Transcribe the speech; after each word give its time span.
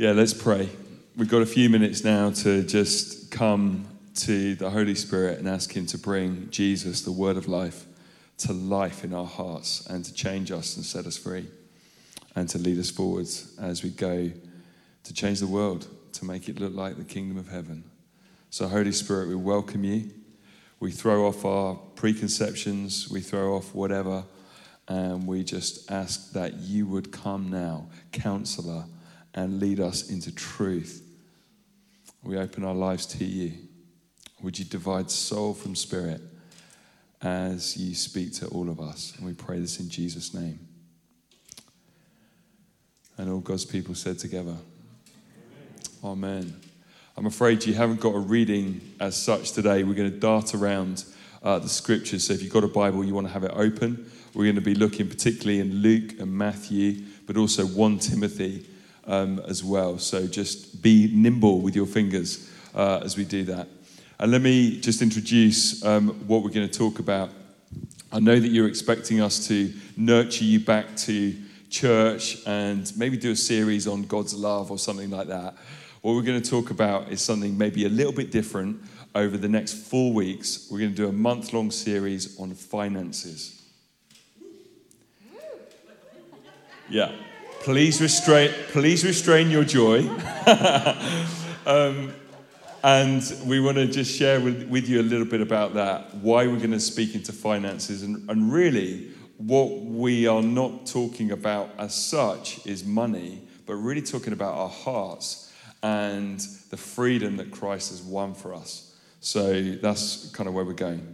Yeah, 0.00 0.12
let's 0.12 0.32
pray. 0.32 0.68
We've 1.16 1.28
got 1.28 1.42
a 1.42 1.46
few 1.46 1.68
minutes 1.68 2.04
now 2.04 2.30
to 2.30 2.62
just 2.62 3.32
come 3.32 3.84
to 4.14 4.54
the 4.54 4.70
Holy 4.70 4.94
Spirit 4.94 5.40
and 5.40 5.48
ask 5.48 5.72
Him 5.76 5.86
to 5.86 5.98
bring 5.98 6.48
Jesus, 6.50 7.02
the 7.02 7.10
Word 7.10 7.36
of 7.36 7.48
life, 7.48 7.84
to 8.38 8.52
life 8.52 9.02
in 9.02 9.12
our 9.12 9.26
hearts 9.26 9.84
and 9.88 10.04
to 10.04 10.14
change 10.14 10.52
us 10.52 10.76
and 10.76 10.84
set 10.84 11.04
us 11.04 11.16
free 11.16 11.48
and 12.36 12.48
to 12.50 12.58
lead 12.58 12.78
us 12.78 12.92
forwards 12.92 13.58
as 13.60 13.82
we 13.82 13.90
go 13.90 14.30
to 15.02 15.12
change 15.12 15.40
the 15.40 15.48
world, 15.48 15.88
to 16.12 16.24
make 16.24 16.48
it 16.48 16.60
look 16.60 16.74
like 16.74 16.96
the 16.96 17.02
kingdom 17.02 17.36
of 17.36 17.48
heaven. 17.48 17.82
So, 18.50 18.68
Holy 18.68 18.92
Spirit, 18.92 19.26
we 19.26 19.34
welcome 19.34 19.82
you. 19.82 20.12
We 20.78 20.92
throw 20.92 21.26
off 21.26 21.44
our 21.44 21.74
preconceptions, 21.96 23.10
we 23.10 23.20
throw 23.20 23.56
off 23.56 23.74
whatever, 23.74 24.22
and 24.86 25.26
we 25.26 25.42
just 25.42 25.90
ask 25.90 26.34
that 26.34 26.54
you 26.54 26.86
would 26.86 27.10
come 27.10 27.50
now, 27.50 27.88
counselor, 28.12 28.84
and 29.38 29.60
lead 29.60 29.78
us 29.78 30.10
into 30.10 30.34
truth. 30.34 31.00
We 32.24 32.36
open 32.36 32.64
our 32.64 32.74
lives 32.74 33.06
to 33.06 33.24
you. 33.24 33.52
Would 34.42 34.58
you 34.58 34.64
divide 34.64 35.12
soul 35.12 35.54
from 35.54 35.76
spirit 35.76 36.20
as 37.22 37.76
you 37.76 37.94
speak 37.94 38.32
to 38.34 38.48
all 38.48 38.68
of 38.68 38.80
us? 38.80 39.14
And 39.16 39.24
we 39.24 39.34
pray 39.34 39.60
this 39.60 39.78
in 39.78 39.88
Jesus' 39.88 40.34
name. 40.34 40.58
And 43.16 43.30
all 43.30 43.38
God's 43.38 43.64
people 43.64 43.94
said 43.94 44.18
together, 44.18 44.56
Amen. 46.02 46.34
Amen. 46.42 46.60
I'm 47.16 47.26
afraid 47.26 47.64
you 47.64 47.74
haven't 47.74 48.00
got 48.00 48.16
a 48.16 48.20
reading 48.20 48.80
as 48.98 49.16
such 49.16 49.52
today. 49.52 49.84
We're 49.84 49.94
going 49.94 50.10
to 50.10 50.18
dart 50.18 50.52
around 50.52 51.04
uh, 51.44 51.60
the 51.60 51.68
scriptures. 51.68 52.26
So 52.26 52.32
if 52.32 52.42
you've 52.42 52.52
got 52.52 52.64
a 52.64 52.68
Bible, 52.68 53.04
you 53.04 53.14
want 53.14 53.28
to 53.28 53.32
have 53.32 53.44
it 53.44 53.52
open. 53.54 54.10
We're 54.34 54.44
going 54.44 54.56
to 54.56 54.60
be 54.60 54.74
looking 54.74 55.08
particularly 55.08 55.60
in 55.60 55.76
Luke 55.76 56.18
and 56.18 56.32
Matthew, 56.32 57.04
but 57.26 57.36
also 57.36 57.66
1 57.66 58.00
Timothy 58.00 58.66
um, 59.08 59.40
as 59.48 59.64
well. 59.64 59.98
So 59.98 60.26
just 60.26 60.82
be 60.82 61.10
nimble 61.12 61.60
with 61.60 61.74
your 61.74 61.86
fingers 61.86 62.48
uh, 62.74 63.00
as 63.02 63.16
we 63.16 63.24
do 63.24 63.42
that. 63.44 63.66
And 64.20 64.30
let 64.30 64.42
me 64.42 64.78
just 64.80 65.02
introduce 65.02 65.84
um, 65.84 66.08
what 66.28 66.42
we're 66.42 66.50
going 66.50 66.68
to 66.68 66.78
talk 66.78 66.98
about. 66.98 67.30
I 68.12 68.20
know 68.20 68.38
that 68.38 68.48
you're 68.48 68.68
expecting 68.68 69.20
us 69.20 69.46
to 69.48 69.72
nurture 69.96 70.44
you 70.44 70.60
back 70.60 70.96
to 70.98 71.36
church 71.70 72.38
and 72.46 72.90
maybe 72.96 73.16
do 73.16 73.32
a 73.32 73.36
series 73.36 73.86
on 73.86 74.02
God's 74.02 74.34
love 74.34 74.70
or 74.70 74.78
something 74.78 75.10
like 75.10 75.28
that. 75.28 75.54
What 76.02 76.14
we're 76.14 76.22
going 76.22 76.40
to 76.40 76.50
talk 76.50 76.70
about 76.70 77.10
is 77.10 77.20
something 77.20 77.58
maybe 77.58 77.84
a 77.84 77.88
little 77.88 78.12
bit 78.12 78.30
different 78.30 78.80
over 79.14 79.36
the 79.36 79.48
next 79.48 79.74
four 79.74 80.12
weeks. 80.12 80.68
We're 80.70 80.78
going 80.78 80.94
to 80.94 80.96
do 80.96 81.08
a 81.08 81.12
month 81.12 81.52
long 81.52 81.70
series 81.70 82.38
on 82.40 82.54
finances. 82.54 83.62
Yeah. 86.88 87.12
Please 87.68 88.00
restrain, 88.00 88.50
please 88.68 89.04
restrain 89.04 89.50
your 89.50 89.62
joy. 89.62 89.98
um, 91.66 92.14
and 92.82 93.22
we 93.44 93.60
want 93.60 93.76
to 93.76 93.86
just 93.86 94.16
share 94.16 94.40
with, 94.40 94.66
with 94.70 94.88
you 94.88 95.02
a 95.02 95.04
little 95.04 95.26
bit 95.26 95.42
about 95.42 95.74
that, 95.74 96.14
why 96.14 96.46
we're 96.46 96.56
going 96.56 96.70
to 96.70 96.80
speak 96.80 97.14
into 97.14 97.30
finances, 97.30 98.02
and, 98.02 98.26
and 98.30 98.50
really 98.50 99.10
what 99.36 99.82
we 99.82 100.26
are 100.26 100.40
not 100.40 100.86
talking 100.86 101.30
about 101.30 101.68
as 101.76 101.94
such 101.94 102.66
is 102.66 102.86
money, 102.86 103.42
but 103.66 103.74
really 103.74 104.00
talking 104.00 104.32
about 104.32 104.54
our 104.54 104.70
hearts 104.70 105.52
and 105.82 106.40
the 106.70 106.76
freedom 106.78 107.36
that 107.36 107.50
Christ 107.50 107.90
has 107.90 108.00
won 108.00 108.32
for 108.32 108.54
us. 108.54 108.96
So 109.20 109.60
that's 109.72 110.30
kind 110.30 110.48
of 110.48 110.54
where 110.54 110.64
we're 110.64 110.72
going. 110.72 111.06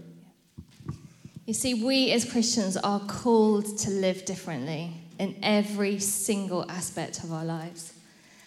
You 1.47 1.55
see, 1.55 1.75
we 1.75 2.13
as 2.13 2.25
Christians 2.25 2.77
are 2.77 3.01
called 3.01 3.77
to 3.79 3.91
live 3.91 4.25
differently 4.25 5.01
in 5.19 5.37
every 5.43 5.99
single 5.99 6.69
aspect 6.71 7.25
of 7.25 7.33
our 7.33 7.45
lives. 7.45 7.93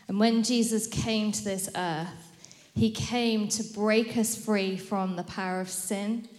And 0.07 0.19
when 0.19 0.43
Jesus 0.43 0.87
came 0.87 1.31
to 1.31 1.43
this 1.43 1.69
earth, 1.75 2.07
he 2.73 2.91
came 2.91 3.47
to 3.49 3.63
break 3.63 4.15
us 4.17 4.35
free 4.35 4.77
from 4.77 5.15
the 5.15 5.23
power 5.23 5.59
of 5.59 5.69
sin 5.69 6.29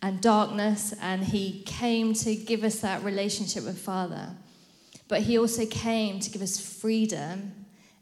and 0.00 0.20
darkness, 0.20 0.94
and 1.02 1.24
he 1.24 1.62
came 1.66 2.14
to 2.14 2.36
give 2.36 2.62
us 2.62 2.80
that 2.80 3.02
relationship 3.02 3.64
with 3.64 3.78
Father. 3.78 4.30
But 5.08 5.22
he 5.22 5.38
also 5.38 5.66
came 5.66 6.20
to 6.20 6.30
give 6.30 6.42
us 6.42 6.60
freedom 6.60 7.52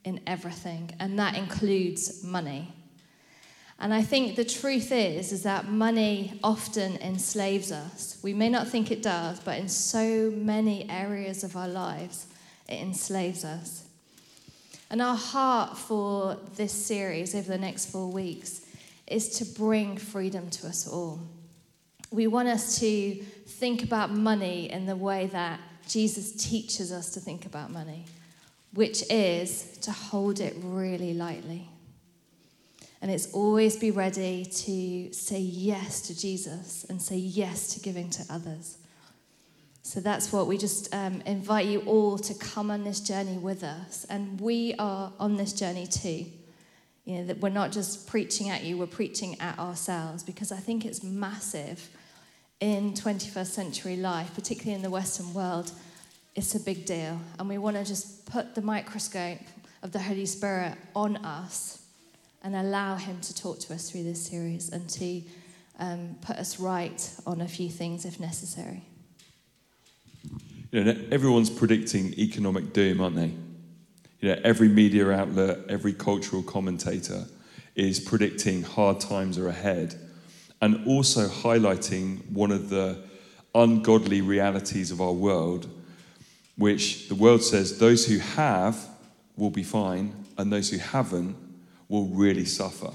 in 0.05 0.21
everything, 0.27 0.94
and 1.00 1.19
that 1.19 1.37
includes 1.37 2.22
money. 2.22 2.75
And 3.78 3.92
I 3.92 4.03
think 4.03 4.37
the 4.37 4.44
truth 4.44 4.91
is 4.91 5.32
is 5.32 5.42
that 5.42 5.69
money 5.69 6.38
often 6.42 6.97
enslaves 6.97 7.70
us. 7.70 8.19
We 8.22 8.32
may 8.32 8.48
not 8.48 8.69
think 8.69 8.91
it 8.91 9.03
does, 9.03 9.38
but 9.41 9.59
in 9.59 9.69
so 9.69 10.32
many 10.34 10.88
areas 10.88 11.44
of 11.44 11.56
our 11.56 11.69
lives, 11.69 12.26
it 12.69 12.81
enslaves 12.81 13.44
us. 13.44 13.84
And 14.91 15.03
our 15.03 15.16
heart 15.16 15.76
for 15.76 16.38
this 16.54 16.72
series 16.72 17.34
over 17.34 17.48
the 17.48 17.59
next 17.59 17.86
four 17.86 18.10
weeks 18.10 18.62
is 19.06 19.38
to 19.38 19.44
bring 19.44 19.97
freedom 19.97 20.48
to 20.50 20.69
us 20.69 20.88
all. 20.88 21.20
We 22.10 22.28
want 22.28 22.48
us 22.48 22.78
to 22.81 23.15
think 23.15 23.82
about 23.82 24.10
money 24.10 24.70
in 24.70 24.86
the 24.86 24.97
way 24.97 25.26
that 25.28 25.60
Jesus 25.88 26.32
teaches 26.32 26.92
us 26.92 27.10
to 27.10 27.20
think 27.20 27.47
about 27.47 27.70
money, 27.70 28.06
which 28.75 29.04
is 29.10 29.76
to 29.82 29.92
hold 29.92 30.41
it 30.41 30.54
really 30.60 31.15
lightly. 31.15 31.69
And 33.03 33.11
it's 33.11 33.33
always 33.33 33.77
be 33.77 33.91
ready 33.91 34.45
to 34.45 35.12
say 35.12 35.39
yes 35.39 36.03
to 36.03 36.19
Jesus 36.19 36.87
and 36.89 37.01
say 37.01 37.17
yes 37.17 37.75
to 37.75 37.81
giving 37.81 38.11
to 38.11 38.25
others. 38.31 38.79
So 39.83 40.01
that's 40.01 40.33
what 40.33 40.49
we 40.49 40.59
just 40.59 40.93
um, 40.95 41.23
invite 41.27 41.67
you 41.67 41.81
all 41.83 42.19
to 42.19 42.34
come 42.34 42.73
on 42.73 42.83
this 42.83 42.99
journey 42.99 43.39
with 43.39 43.62
us. 43.62 44.05
And 44.11 44.41
we 44.41 44.75
are 44.79 45.12
on 45.21 45.37
this 45.37 45.53
journey 45.53 45.87
too. 45.87 46.27
You 47.05 47.19
know, 47.19 47.27
that 47.27 47.39
we're 47.39 47.51
not 47.51 47.71
just 47.71 48.09
preaching 48.09 48.49
at 48.49 48.65
you, 48.65 48.79
we're 48.79 48.87
preaching 48.87 49.41
at 49.41 49.57
ourselves 49.61 50.25
because 50.25 50.51
I 50.51 50.57
think 50.57 50.84
it's 50.84 51.05
massive 51.05 51.89
in 52.59 52.95
21st 52.95 53.47
century 53.47 53.97
life, 53.97 54.34
particularly 54.34 54.75
in 54.75 54.83
the 54.83 54.91
Western 54.91 55.33
world. 55.33 55.71
It's 56.34 56.57
a 56.57 56.61
big 56.61 56.84
deal. 56.84 57.21
And 57.39 57.49
we 57.49 57.59
want 57.59 57.77
to 57.77 57.84
just 57.84 58.27
put 58.27 58.57
the 58.57 58.63
microscope 58.63 59.39
of 59.84 59.93
the 59.93 60.01
Holy 60.01 60.27
Spirit 60.27 60.75
on 60.97 61.19
us 61.19 61.85
and 62.42 62.54
allow 62.54 62.97
Him 62.97 63.20
to 63.22 63.34
talk 63.34 63.58
to 63.60 63.74
us 63.74 63.91
through 63.91 64.04
this 64.04 64.24
series 64.24 64.70
and 64.70 64.88
to 64.91 65.22
um, 65.78 66.16
put 66.20 66.36
us 66.36 66.58
right 66.58 67.10
on 67.26 67.41
a 67.41 67.48
few 67.48 67.69
things 67.69 68.04
if 68.04 68.20
necessary. 68.20 68.82
You 70.72 70.84
know, 70.84 70.97
everyone's 71.10 71.50
predicting 71.50 72.12
economic 72.19 72.72
doom, 72.72 73.00
aren't 73.00 73.16
they? 73.16 73.32
You 74.20 74.34
know, 74.34 74.41
every 74.44 74.69
media 74.69 75.10
outlet, 75.10 75.58
every 75.69 75.92
cultural 75.92 76.42
commentator 76.42 77.24
is 77.74 78.00
predicting 78.00 78.62
hard 78.62 79.00
times 79.00 79.38
are 79.38 79.48
ahead 79.48 79.94
and 80.62 80.86
also 80.86 81.28
highlighting 81.28 82.28
one 82.30 82.50
of 82.50 82.70
the 82.70 82.98
ungodly 83.54 84.20
realities 84.22 84.91
of 84.91 85.00
our 85.00 85.12
world, 85.12 85.68
which 86.56 87.08
the 87.08 87.14
world 87.14 87.42
says 87.42 87.78
those 87.78 88.06
who 88.06 88.18
have 88.18 88.88
will 89.36 89.50
be 89.50 89.62
fine 89.62 90.24
and 90.38 90.53
those 90.53 90.70
who 90.70 90.78
haven't 90.78 91.36
will 91.88 92.06
really 92.06 92.44
suffer. 92.44 92.91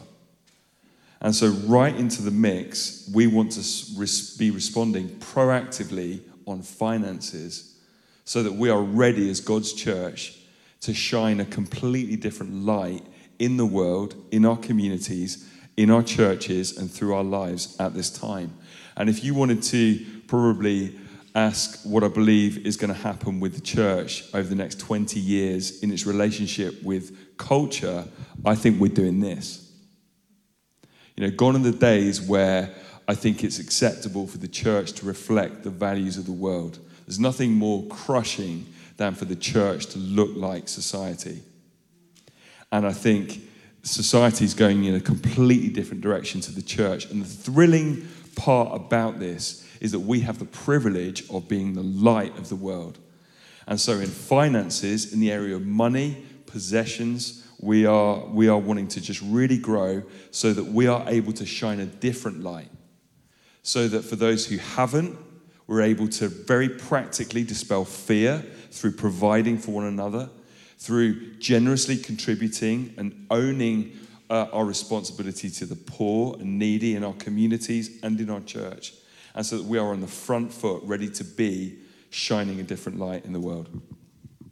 And 1.22 1.36
so, 1.36 1.50
right 1.50 1.96
into 1.96 2.24
the 2.24 2.32
mix, 2.32 3.10
we 3.14 3.28
want 3.28 3.52
to 3.52 4.38
be 4.38 4.50
responding 4.50 5.10
proactively 5.20 6.22
on 6.48 6.62
finances 6.64 7.80
so 8.26 8.42
that 8.44 8.54
we 8.54 8.70
are 8.70 8.82
ready 8.82 9.30
as 9.30 9.40
God's 9.40 9.74
church 9.74 10.40
to 10.82 10.94
shine 10.94 11.40
a 11.40 11.46
completely 11.46 12.16
different 12.16 12.66
light 12.66 13.06
in 13.38 13.58
the 13.58 13.66
world, 13.66 14.16
in 14.32 14.46
our 14.46 14.58
communities, 14.58 15.48
in 15.78 15.92
our 15.92 16.04
churches, 16.04 16.78
and 16.78 16.92
through 16.92 17.14
our 17.14 17.24
lives 17.24 17.76
at 17.80 17.94
this 17.94 18.10
time. 18.10 18.56
And 18.98 19.10
if 19.10 19.24
you 19.24 19.36
wanted 19.36 19.62
to 19.64 20.04
probably 20.28 20.96
ask 21.34 21.82
what 21.84 22.04
I 22.04 22.08
believe 22.08 22.66
is 22.66 22.78
going 22.78 22.94
to 22.94 23.00
happen 23.00 23.40
with 23.40 23.56
the 23.56 23.62
church 23.62 24.24
over 24.34 24.48
the 24.48 24.56
next 24.56 24.80
20 24.80 25.20
years 25.20 25.82
in 25.82 25.92
its 25.92 26.06
relationship 26.06 26.82
with 26.84 27.31
culture, 27.42 28.06
I 28.46 28.56
think 28.56 28.80
we're 28.80 28.94
doing 28.94 29.20
this. 29.20 29.70
You 31.18 31.26
know, 31.26 31.36
gone 31.36 31.56
are 31.56 31.60
the 31.60 31.72
days 31.72 32.22
where 32.22 32.74
I 33.08 33.16
think 33.16 33.44
it's 33.44 33.60
acceptable 33.60 34.28
for 34.28 34.38
the 34.38 34.48
church 34.48 34.94
to 34.94 35.06
reflect 35.06 35.64
the 35.64 35.72
values 35.72 36.18
of 36.18 36.26
the 36.26 36.32
world. 36.32 36.78
There's 37.06 37.20
nothing 37.20 37.54
more 37.54 37.84
crushing 37.88 38.68
than 38.98 39.16
for 39.16 39.26
the 39.26 39.36
church 39.36 39.88
to 39.88 39.98
look 40.00 40.36
like 40.36 40.70
society. 40.70 41.42
And 42.72 42.86
I 42.86 42.94
think 42.94 43.42
society 43.84 44.46
is 44.46 44.54
going 44.54 44.86
in 44.86 44.96
a 44.96 45.02
completely 45.02 45.70
different 45.70 46.02
direction 46.02 46.42
to 46.42 46.52
the 46.52 46.62
church. 46.62 47.10
And 47.10 47.22
the 47.22 47.28
thrilling 47.28 48.08
part 48.36 48.74
about 48.74 49.20
this 49.20 49.68
is 49.82 49.92
that 49.92 50.00
we 50.00 50.22
have 50.22 50.38
the 50.38 50.46
privilege 50.46 51.28
of 51.30 51.50
being 51.50 51.74
the 51.74 51.84
light 51.84 52.38
of 52.38 52.50
the 52.50 52.56
world. 52.56 53.00
And 53.68 53.80
so, 53.80 53.94
in 53.94 54.08
finances, 54.08 55.14
in 55.14 55.20
the 55.20 55.32
area 55.32 55.56
of 55.56 55.66
money, 55.66 56.26
possessions, 56.52 57.48
we 57.60 57.86
are, 57.86 58.26
we 58.26 58.48
are 58.48 58.58
wanting 58.58 58.88
to 58.90 59.02
just 59.02 59.22
really 59.22 59.58
grow 59.58 60.04
so 60.32 60.54
that 60.54 60.66
we 60.66 60.88
are 60.88 61.04
able 61.08 61.34
to 61.34 61.46
shine 61.46 61.80
a 61.80 61.86
different 61.86 62.44
light. 62.44 62.70
So 63.64 63.88
that 63.88 64.04
for 64.04 64.16
those 64.16 64.48
who 64.48 64.58
haven't, 64.58 65.18
we're 65.68 65.84
able 65.84 66.08
to 66.10 66.28
very 66.28 66.68
practically 66.68 67.44
dispel 67.44 67.86
fear 67.86 68.40
through 68.72 68.94
providing 68.94 69.58
for 69.58 69.72
one 69.72 69.86
another, 69.86 70.30
through 70.78 71.36
generously 71.36 71.98
contributing 71.98 72.94
and 72.98 73.28
owning 73.30 73.94
uh, 74.30 74.48
our 74.52 74.66
responsibility 74.66 75.50
to 75.50 75.66
the 75.66 75.76
poor 75.76 76.36
and 76.40 76.58
needy 76.58 76.96
in 76.96 77.04
our 77.04 77.14
communities 77.14 78.00
and 78.02 78.20
in 78.20 78.30
our 78.30 78.42
church. 78.42 78.94
And 79.36 79.46
so 79.46 79.58
that 79.58 79.66
we 79.66 79.78
are 79.78 79.92
on 79.94 80.02
the 80.02 80.08
front 80.08 80.52
foot, 80.52 80.82
ready 80.84 81.10
to 81.10 81.24
be 81.24 81.78
shining 82.10 82.60
a 82.60 82.64
different 82.64 83.00
light 83.00 83.24
in 83.24 83.34
the 83.34 83.40
world. 83.40 83.70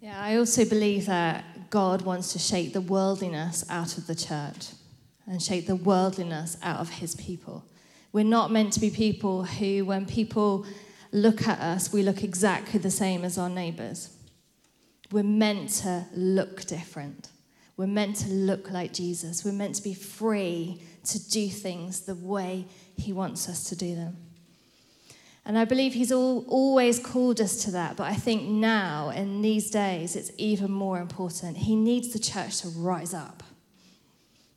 Yeah, 0.02 0.22
I 0.22 0.38
also 0.38 0.64
believe 0.64 1.08
that 1.08 1.44
God 1.70 2.02
wants 2.02 2.34
to 2.34 2.40
shake 2.40 2.74
the 2.74 2.82
worldliness 2.82 3.66
out 3.70 3.98
of 3.98 4.08
the 4.08 4.16
church 4.16 4.70
and 5.28 5.42
shake 5.42 5.68
the 5.68 5.76
worldliness 5.76 6.58
out 6.64 6.80
of 6.80 6.90
his 6.90 7.16
people. 7.16 7.64
We're 8.12 8.24
not 8.24 8.52
meant 8.52 8.74
to 8.74 8.80
be 8.80 8.90
people 8.90 9.44
who, 9.44 9.86
when 9.86 10.06
people 10.06 10.66
look 11.12 11.48
at 11.48 11.60
us, 11.60 11.94
we 11.94 12.02
look 12.02 12.24
exactly 12.24 12.80
the 12.80 12.90
same 12.90 13.24
as 13.24 13.38
our 13.38 13.50
neighbours. 13.50 14.16
We're 15.12 15.24
meant 15.24 15.70
to 15.82 16.06
look 16.16 16.66
different. 16.66 17.30
We're 17.78 17.88
meant 17.88 18.18
to 18.18 18.30
look 18.30 18.72
like 18.72 18.94
Jesus. 18.94 19.46
We're 19.46 19.52
meant 19.52 19.76
to 19.76 19.84
be 19.84 19.94
free 19.94 20.82
to 21.06 21.30
do 21.30 21.48
things 21.50 22.02
the 22.02 22.16
way 22.16 22.66
he 22.98 23.14
wants 23.14 23.48
us 23.48 23.64
to 23.66 23.76
do 23.76 23.96
them. 23.96 24.18
And 25.50 25.58
I 25.58 25.66
believe 25.66 25.96
he's 25.96 26.12
all, 26.12 26.46
always 26.48 27.00
called 27.00 27.42
us 27.42 27.64
to 27.64 27.72
that. 27.72 27.96
But 27.96 28.04
I 28.04 28.14
think 28.14 28.44
now, 28.44 29.10
in 29.10 29.42
these 29.42 29.72
days, 29.72 30.16
it's 30.16 30.32
even 30.38 30.70
more 30.70 31.00
important. 31.00 31.58
He 31.58 31.76
needs 31.76 32.10
the 32.10 32.20
church 32.20 32.62
to 32.62 32.68
rise 32.68 33.16
up. 33.16 33.42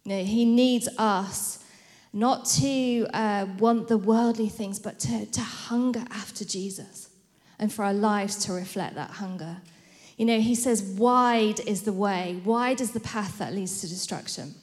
You 0.05 0.11
know, 0.11 0.23
he 0.23 0.44
needs 0.44 0.91
us 0.99 1.65
not 2.12 2.44
to 2.61 3.06
uh, 3.15 3.47
want 3.59 3.89
the 3.89 3.97
worldly 3.97 4.50
things, 4.50 4.79
but 4.79 4.99
to, 4.99 5.25
to 5.25 5.41
hunger 5.41 6.05
after 6.11 6.44
Jesus 6.44 7.09
and 7.59 7.73
for 7.73 7.87
our 7.87 7.95
lives 7.95 8.45
to 8.45 8.53
reflect 8.53 8.95
that 8.97 9.12
hunger. 9.12 9.62
You 10.19 10.27
know, 10.27 10.41
he 10.41 10.55
says, 10.55 10.83
wide 10.83 11.61
is 11.61 11.85
the 11.85 11.95
way, 11.95 12.43
wide 12.45 12.83
is 12.83 12.91
the 12.91 13.00
path 13.00 13.38
that 13.38 13.55
leads 13.55 13.81
to 13.81 13.88
destruction. 13.88 14.56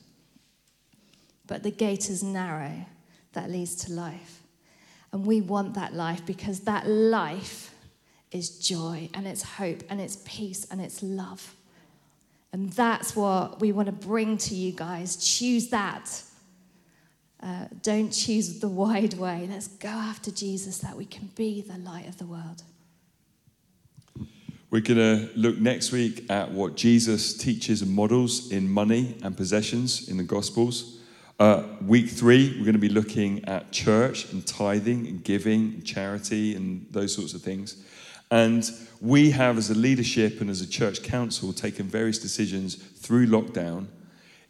But 1.48 1.64
the 1.64 1.72
gate 1.72 2.08
is 2.08 2.22
narrow 2.22 2.86
that 3.34 3.50
leads 3.50 3.74
to 3.86 3.94
life. 3.94 4.38
And 5.12 5.26
we 5.26 5.42
want 5.42 5.74
that 5.74 5.94
life 5.94 6.26
because 6.26 6.62
that 6.62 6.88
life 6.88 7.74
is 8.32 8.60
joy 8.60 9.10
and 9.14 9.28
it's 9.28 9.42
hope 9.42 9.84
and 9.90 10.00
it's 10.00 10.20
peace 10.26 10.66
and 10.70 10.80
it's 10.80 11.02
love. 11.02 11.56
And 12.52 12.72
that's 12.72 13.16
what 13.16 13.60
we 13.60 13.72
want 13.72 13.88
to 13.88 13.92
bring 13.92 14.38
to 14.38 14.56
you 14.56 14.72
guys. 14.72 15.18
Choose 15.18 15.70
that. 15.70 16.24
Uh, 17.42 17.66
don't 17.82 18.12
choose 18.12 18.60
the 18.60 18.68
wide 18.68 19.14
way. 19.14 19.48
Let's 19.50 19.68
go 19.68 19.88
after 19.88 20.30
Jesus 20.32 20.80
that 20.80 20.96
we 20.96 21.06
can 21.06 21.30
be 21.36 21.62
the 21.62 21.78
light 21.78 22.08
of 22.08 22.18
the 22.18 22.26
world. 22.26 22.64
We're 24.72 24.82
going 24.82 24.98
to 24.98 25.30
look 25.36 25.58
next 25.58 25.92
week 25.92 26.30
at 26.30 26.52
what 26.52 26.76
Jesus 26.76 27.34
teaches 27.34 27.82
and 27.82 27.92
models 27.92 28.52
in 28.52 28.70
money 28.70 29.18
and 29.24 29.36
possessions 29.36 30.10
in 30.10 30.18
the 30.18 30.24
Gospels. 30.24 30.99
Uh, 31.39 31.63
week 31.86 32.09
three, 32.09 32.50
we're 32.57 32.65
going 32.65 32.74
to 32.74 32.80
be 32.80 32.89
looking 32.89 33.45
at 33.45 33.71
church 33.71 34.30
and 34.33 34.45
tithing 34.45 35.07
and 35.07 35.24
giving 35.24 35.74
and 35.74 35.86
charity 35.86 36.53
and 36.53 36.86
those 36.91 37.15
sorts 37.15 37.33
of 37.33 37.41
things. 37.41 37.81
And 38.30 38.69
we 39.00 39.31
have, 39.31 39.57
as 39.57 39.69
a 39.69 39.74
leadership 39.74 40.41
and 40.41 40.50
as 40.50 40.59
a 40.59 40.68
church 40.68 41.01
council, 41.01 41.53
taken 41.53 41.86
various 41.86 42.19
decisions 42.19 42.75
through 42.75 43.27
lockdown 43.27 43.88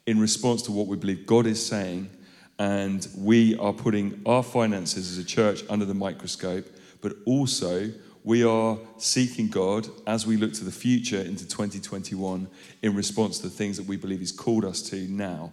in 0.07 0.19
response 0.19 0.63
to 0.63 0.71
what 0.71 0.87
we 0.87 0.97
believe 0.97 1.27
God 1.27 1.45
is 1.45 1.63
saying. 1.63 2.09
And 2.57 3.07
we 3.15 3.55
are 3.59 3.71
putting 3.71 4.19
our 4.25 4.41
finances 4.41 5.11
as 5.11 5.23
a 5.23 5.27
church 5.27 5.61
under 5.69 5.85
the 5.85 5.93
microscope, 5.93 6.65
but 7.01 7.13
also 7.27 7.91
we 8.23 8.43
are 8.43 8.79
seeking 8.97 9.49
God 9.49 9.87
as 10.07 10.25
we 10.25 10.37
look 10.37 10.53
to 10.53 10.65
the 10.65 10.71
future 10.71 11.21
into 11.21 11.47
2021 11.47 12.47
in 12.81 12.95
response 12.95 13.37
to 13.37 13.43
the 13.43 13.55
things 13.55 13.77
that 13.77 13.85
we 13.85 13.95
believe 13.95 14.21
He's 14.21 14.31
called 14.31 14.65
us 14.65 14.81
to 14.89 14.95
now. 15.07 15.51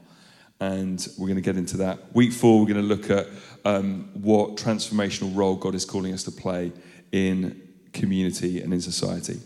And 0.59 1.07
we're 1.19 1.27
going 1.27 1.37
to 1.37 1.43
get 1.43 1.57
into 1.57 1.77
that. 1.79 2.15
Week 2.15 2.33
four, 2.33 2.61
we're 2.61 2.73
going 2.73 2.89
to 2.89 2.95
look 2.95 3.11
at 3.11 3.27
um, 3.65 4.09
what 4.15 4.57
transformational 4.57 5.37
role 5.37 5.57
God 5.57 5.75
is 5.75 5.85
calling 5.85 6.15
us 6.15 6.25
to 6.25 6.31
play 6.31 6.73
in 7.13 7.61
community 7.93 8.61
and 8.63 8.73
in 8.73 8.81
society. 8.81 9.39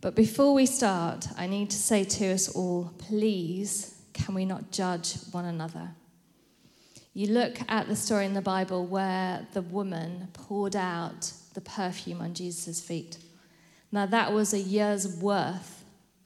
But 0.00 0.14
before 0.14 0.52
we 0.52 0.66
start, 0.66 1.28
I 1.38 1.46
need 1.46 1.70
to 1.70 1.78
say 1.78 2.04
to 2.04 2.32
us 2.32 2.48
all 2.48 2.92
please, 2.98 4.02
can 4.12 4.34
we 4.34 4.44
not 4.44 4.70
judge 4.70 5.14
one 5.32 5.46
another? 5.46 5.90
You 7.14 7.28
look 7.28 7.58
at 7.68 7.88
the 7.88 7.96
story 7.96 8.26
in 8.26 8.34
the 8.34 8.42
Bible 8.42 8.84
where 8.84 9.46
the 9.54 9.62
woman 9.62 10.28
poured 10.32 10.76
out 10.76 11.32
the 11.54 11.60
perfume 11.60 12.20
on 12.20 12.34
Jesus' 12.34 12.80
feet. 12.80 13.18
Now, 13.92 14.04
that 14.06 14.32
was 14.32 14.52
a 14.52 14.58
year's 14.58 15.16
worth 15.16 15.84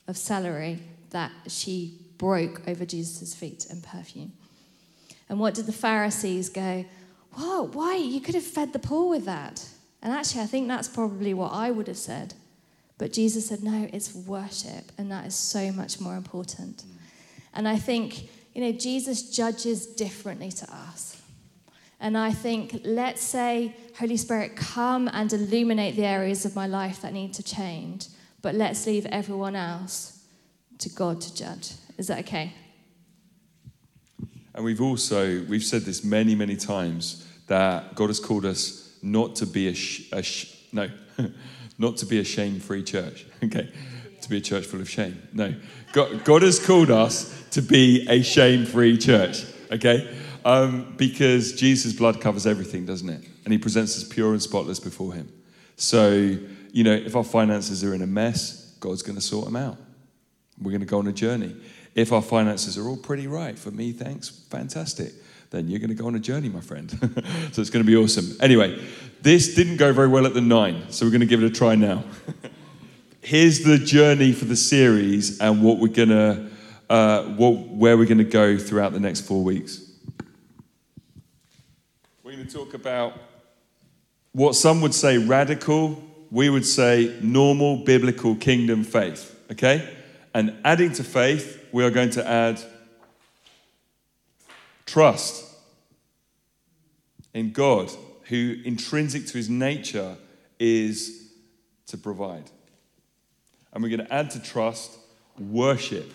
of 0.09 0.17
salary 0.17 0.81
that 1.11 1.31
she 1.47 1.99
broke 2.19 2.63
over 2.69 2.85
Jesus' 2.85 3.35
feet 3.35 3.67
in 3.71 3.81
perfume. 3.81 4.33
And 5.29 5.39
what 5.39 5.55
did 5.55 5.67
the 5.67 5.73
Pharisees 5.73 6.49
go, 6.49 6.85
Whoa, 7.33 7.69
why? 7.69 7.97
You 7.97 8.21
could 8.21 8.35
have 8.35 8.45
fed 8.45 8.73
the 8.73 8.79
poor 8.79 9.09
with 9.09 9.25
that. 9.27 9.65
And 10.03 10.13
actually, 10.13 10.43
I 10.43 10.47
think 10.47 10.69
that's 10.69 10.89
probably 10.89 11.35
what 11.35 11.53
I 11.53 11.71
would 11.71 11.87
have 11.89 11.97
said. 11.99 12.35
But 12.99 13.13
Jesus 13.13 13.47
said, 13.47 13.63
no, 13.63 13.89
it's 13.93 14.13
worship, 14.13 14.91
and 14.99 15.11
that 15.13 15.27
is 15.27 15.35
so 15.35 15.71
much 15.71 16.01
more 16.01 16.17
important. 16.17 16.83
And 17.55 17.69
I 17.69 17.77
think, 17.77 18.29
you 18.55 18.61
know, 18.61 18.73
Jesus 18.73 19.31
judges 19.31 19.87
differently 19.87 20.51
to 20.53 20.73
us. 20.73 21.23
And 22.01 22.19
I 22.19 22.33
think, 22.33 22.81
let's 22.85 23.23
say, 23.23 23.75
Holy 23.99 24.17
Spirit, 24.17 24.57
come 24.57 25.09
and 25.13 25.33
illuminate 25.33 25.97
the 25.97 26.05
areas 26.05 26.45
of 26.45 26.55
my 26.55 26.67
life 26.67 27.03
that 27.03 27.13
need 27.13 27.35
to 27.35 27.43
change, 27.43 28.07
but 28.43 28.55
let's 28.55 28.87
leave 28.87 29.07
everyone 29.07 29.57
else 29.57 30.25
to 30.79 30.89
God 30.89 31.21
to 31.21 31.35
judge. 31.35 31.73
Is 31.99 32.07
that 32.07 32.21
okay? 32.21 32.55
And 34.55 34.65
we've 34.65 34.81
also, 34.81 35.45
we've 35.45 35.65
said 35.65 35.83
this 35.83 36.03
many, 36.03 36.35
many 36.35 36.57
times, 36.57 37.27
that 37.49 37.95
God 37.95 38.09
has 38.09 38.21
called 38.21 38.45
us 38.45 38.97
not 39.03 39.37
to 39.37 39.47
be 39.47 39.69
a, 39.69 39.75
sh- 39.75 40.11
a 40.13 40.23
sh- 40.23 40.55
no, 40.73 40.89
not 41.79 41.97
to 41.99 42.07
be 42.07 42.19
a 42.21 42.25
shame-free 42.25 42.85
church. 42.85 43.27
Okay, 43.45 43.73
to 44.21 44.29
be 44.29 44.39
a 44.39 44.41
church 44.41 44.67
full 44.67 44.81
of 44.81 44.91
shame. 44.91 45.23
No, 45.33 45.55
God, 45.93 46.25
God 46.25 46.43
has 46.43 46.59
called 46.59 46.91
us 46.91 47.45
to 47.51 47.63
be 47.63 48.05
a 48.09 48.21
shame-free 48.21 48.99
church. 48.99 49.45
Okay, 49.71 50.13
um, 50.45 50.95
because 50.97 51.53
Jesus' 51.53 51.93
blood 51.93 52.21
covers 52.21 52.45
everything, 52.45 52.85
doesn't 52.85 53.09
it? 53.09 53.25
And 53.45 53.53
He 53.53 53.59
presents 53.59 53.97
us 53.97 54.03
pure 54.03 54.33
and 54.33 54.43
spotless 54.43 54.81
before 54.81 55.15
Him. 55.15 55.33
So 55.77 56.37
you 56.73 56.85
know, 56.85 56.93
if 56.93 57.17
our 57.17 57.25
finances 57.25 57.85
are 57.85 57.95
in 57.95 58.03
a 58.03 58.07
mess, 58.07 58.77
God's 58.81 59.03
going 59.03 59.17
to 59.17 59.23
sort 59.23 59.45
them 59.45 59.57
out. 59.57 59.77
We're 60.61 60.73
going 60.73 60.81
to 60.81 60.87
go 60.87 60.99
on 60.99 61.07
a 61.07 61.13
journey. 61.13 61.55
If 61.99 62.13
our 62.13 62.23
finances 62.23 62.79
are 62.79 62.89
all 62.89 62.97
pretty 62.97 63.27
right, 63.27 63.59
for 63.59 63.71
me, 63.71 63.93
thanks, 63.93 64.29
fantastic 64.29 65.13
then 65.51 65.69
you're 65.69 65.79
going 65.79 65.89
to 65.89 65.95
go 65.95 66.07
on 66.07 66.15
a 66.15 66.19
journey, 66.19 66.49
my 66.49 66.61
friend. 66.61 66.91
so 67.53 67.61
it's 67.61 67.71
going 67.71 67.85
to 67.85 67.87
be 67.91 67.97
awesome. 67.97 68.37
Anyway, 68.41 68.79
this 69.23 69.55
didn't 69.55 69.77
go 69.77 69.93
very 69.93 70.09
well 70.09 70.27
at 70.27 70.35
the 70.35 70.41
nine, 70.41 70.91
so 70.91 71.07
we're 71.07 71.11
going 71.11 71.21
to 71.21 71.27
give 71.27 71.43
it 71.43 71.47
a 71.47 71.55
try 71.55 71.75
now. 71.75 72.05
Here's 73.23 73.61
the 73.61 73.79
journey 73.79 74.33
for 74.33 74.45
the 74.45 74.57
series 74.57 75.41
and 75.41 75.63
what 75.63 75.79
we're 75.79 75.89
going 75.89 76.11
to, 76.11 76.51
uh, 76.91 77.25
what, 77.25 77.53
where 77.69 77.97
we're 77.97 78.07
going 78.07 78.19
to 78.19 78.25
go 78.25 78.59
throughout 78.59 78.93
the 78.93 79.01
next 79.01 79.23
four 79.23 79.43
weeks. 79.43 79.81
We're 82.23 82.33
going 82.33 82.47
to 82.47 82.53
talk 82.53 82.75
about 82.75 83.15
what 84.33 84.55
some 84.55 84.81
would 84.83 84.95
say 84.95 85.19
radical, 85.19 86.03
we 86.31 86.51
would 86.51 86.67
say 86.67 87.19
normal 87.23 87.85
biblical 87.85 88.35
kingdom 88.35 88.85
faith, 88.85 89.35
okay? 89.51 89.95
And 90.35 90.55
adding 90.65 90.93
to 90.93 91.05
faith, 91.05 91.58
we 91.73 91.85
are 91.85 91.91
going 91.91 92.11
to 92.11 92.27
add 92.27 92.61
Trust 94.89 95.45
in 97.35 97.53
God, 97.53 97.91
who 98.29 98.57
intrinsic 98.65 99.27
to 99.27 99.37
his 99.37 99.51
nature 99.51 100.17
is 100.59 101.31
to 101.89 101.99
provide. 101.99 102.51
And 103.71 103.83
we're 103.83 103.91
going 103.91 104.07
to 104.07 104.13
add 104.13 104.31
to 104.31 104.43
trust 104.43 104.97
worship. 105.39 106.11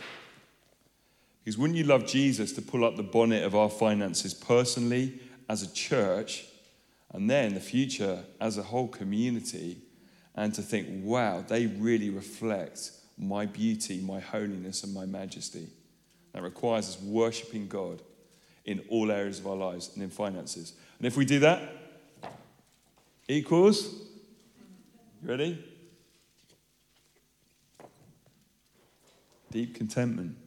Because 1.43 1.55
wouldn't 1.59 1.77
you 1.77 1.83
love 1.83 2.07
Jesus 2.07 2.51
to 2.53 2.63
pull 2.63 2.83
up 2.83 2.95
the 2.95 3.03
bonnet 3.03 3.43
of 3.43 3.53
our 3.53 3.69
finances 3.69 4.33
personally 4.33 5.19
as 5.47 5.61
a 5.61 5.71
church, 5.71 6.45
and 7.11 7.29
then 7.29 7.53
the 7.53 7.59
future 7.59 8.23
as 8.41 8.57
a 8.57 8.63
whole 8.63 8.87
community, 8.87 9.77
and 10.33 10.51
to 10.55 10.63
think, 10.63 10.87
wow, 11.03 11.45
they 11.47 11.67
really 11.67 12.09
reflect 12.09 12.89
my 13.17 13.45
beauty, 13.45 14.01
my 14.01 14.19
holiness, 14.19 14.83
and 14.83 14.93
my 14.93 15.05
majesty? 15.05 15.67
That 16.33 16.41
requires 16.41 16.89
us 16.89 17.01
worshiping 17.01 17.67
God 17.67 18.01
in 18.65 18.81
all 18.89 19.11
areas 19.11 19.39
of 19.39 19.47
our 19.47 19.55
lives 19.55 19.91
and 19.93 20.03
in 20.03 20.09
finances. 20.09 20.73
And 20.97 21.07
if 21.07 21.17
we 21.17 21.25
do 21.25 21.39
that, 21.39 21.61
equals, 23.27 23.83
you 25.21 25.29
ready? 25.29 25.63
Deep 29.51 29.75
contentment. 29.75 30.37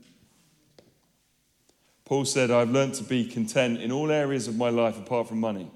Paul 2.04 2.24
said, 2.24 2.50
I've 2.50 2.70
learned 2.70 2.94
to 2.94 3.04
be 3.04 3.24
content 3.24 3.80
in 3.80 3.90
all 3.92 4.10
areas 4.10 4.48
of 4.48 4.56
my 4.56 4.70
life 4.70 4.98
apart 4.98 5.28
from 5.28 5.40
money. 5.40 5.70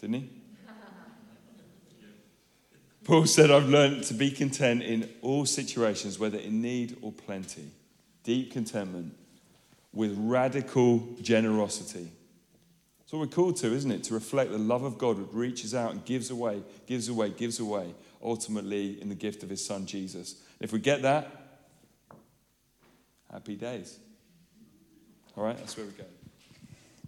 Didn't 0.00 0.14
he? 0.14 0.30
Paul 3.04 3.26
said, 3.26 3.50
I've 3.50 3.68
learned 3.68 4.04
to 4.04 4.14
be 4.14 4.30
content 4.30 4.82
in 4.82 5.10
all 5.20 5.44
situations, 5.44 6.18
whether 6.18 6.38
in 6.38 6.62
need 6.62 6.96
or 7.02 7.12
plenty. 7.12 7.70
Deep 8.22 8.52
contentment 8.52 9.14
with 9.92 10.16
radical 10.18 11.06
generosity. 11.20 12.10
That's 12.98 13.12
what 13.12 13.18
we're 13.20 13.26
called 13.26 13.56
to, 13.56 13.74
isn't 13.74 13.90
it? 13.90 14.04
To 14.04 14.14
reflect 14.14 14.50
the 14.50 14.58
love 14.58 14.84
of 14.84 14.96
God 14.96 15.18
that 15.18 15.36
reaches 15.36 15.74
out 15.74 15.92
and 15.92 16.02
gives 16.06 16.30
away, 16.30 16.62
gives 16.86 17.10
away, 17.10 17.28
gives 17.28 17.60
away, 17.60 17.94
ultimately 18.22 19.00
in 19.02 19.10
the 19.10 19.14
gift 19.14 19.42
of 19.42 19.50
his 19.50 19.64
son 19.64 19.84
Jesus. 19.84 20.36
If 20.58 20.72
we 20.72 20.78
get 20.78 21.02
that, 21.02 21.60
happy 23.30 23.56
days. 23.56 23.98
All 25.36 25.44
right, 25.44 25.58
that's 25.58 25.76
where 25.76 25.84
we 25.84 25.92
go. 25.92 26.04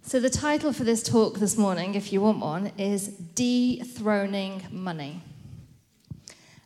So, 0.03 0.19
the 0.19 0.29
title 0.29 0.71
for 0.71 0.83
this 0.83 1.01
talk 1.01 1.39
this 1.39 1.57
morning, 1.57 1.95
if 1.95 2.13
you 2.13 2.21
want 2.21 2.39
one, 2.39 2.71
is 2.77 3.07
Dethroning 3.07 4.63
Money. 4.71 5.21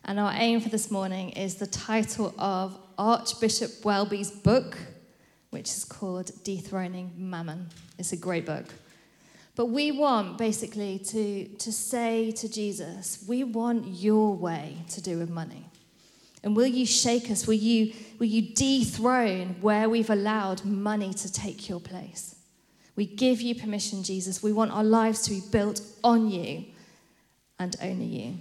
And 0.04 0.18
our 0.18 0.32
aim 0.34 0.60
for 0.60 0.68
this 0.68 0.90
morning 0.90 1.30
is 1.30 1.56
the 1.56 1.66
title 1.66 2.34
of 2.36 2.76
Archbishop 2.98 3.84
Welby's 3.84 4.32
book, 4.32 4.76
which 5.50 5.70
is 5.70 5.84
called 5.84 6.32
Dethroning 6.42 7.12
Mammon. 7.16 7.68
It's 7.98 8.12
a 8.12 8.16
great 8.16 8.44
book. 8.44 8.66
But 9.54 9.66
we 9.66 9.92
want 9.92 10.38
basically 10.38 10.98
to, 10.98 11.46
to 11.46 11.72
say 11.72 12.32
to 12.32 12.48
Jesus, 12.48 13.24
we 13.28 13.44
want 13.44 13.86
your 13.86 14.34
way 14.34 14.78
to 14.90 15.00
do 15.00 15.18
with 15.18 15.30
money. 15.30 15.66
And 16.42 16.56
will 16.56 16.66
you 16.66 16.84
shake 16.84 17.30
us? 17.30 17.46
Will 17.46 17.54
you, 17.54 17.92
will 18.18 18.26
you 18.26 18.54
dethrone 18.54 19.56
where 19.60 19.88
we've 19.88 20.10
allowed 20.10 20.64
money 20.64 21.14
to 21.14 21.32
take 21.32 21.68
your 21.68 21.78
place? 21.78 22.34
We 22.96 23.06
give 23.06 23.40
you 23.40 23.54
permission, 23.54 24.02
Jesus. 24.02 24.42
We 24.42 24.52
want 24.52 24.72
our 24.72 24.82
lives 24.82 25.22
to 25.22 25.30
be 25.30 25.42
built 25.52 25.80
on 26.02 26.28
you 26.28 26.64
and 27.60 27.76
only 27.80 28.06
you. 28.06 28.38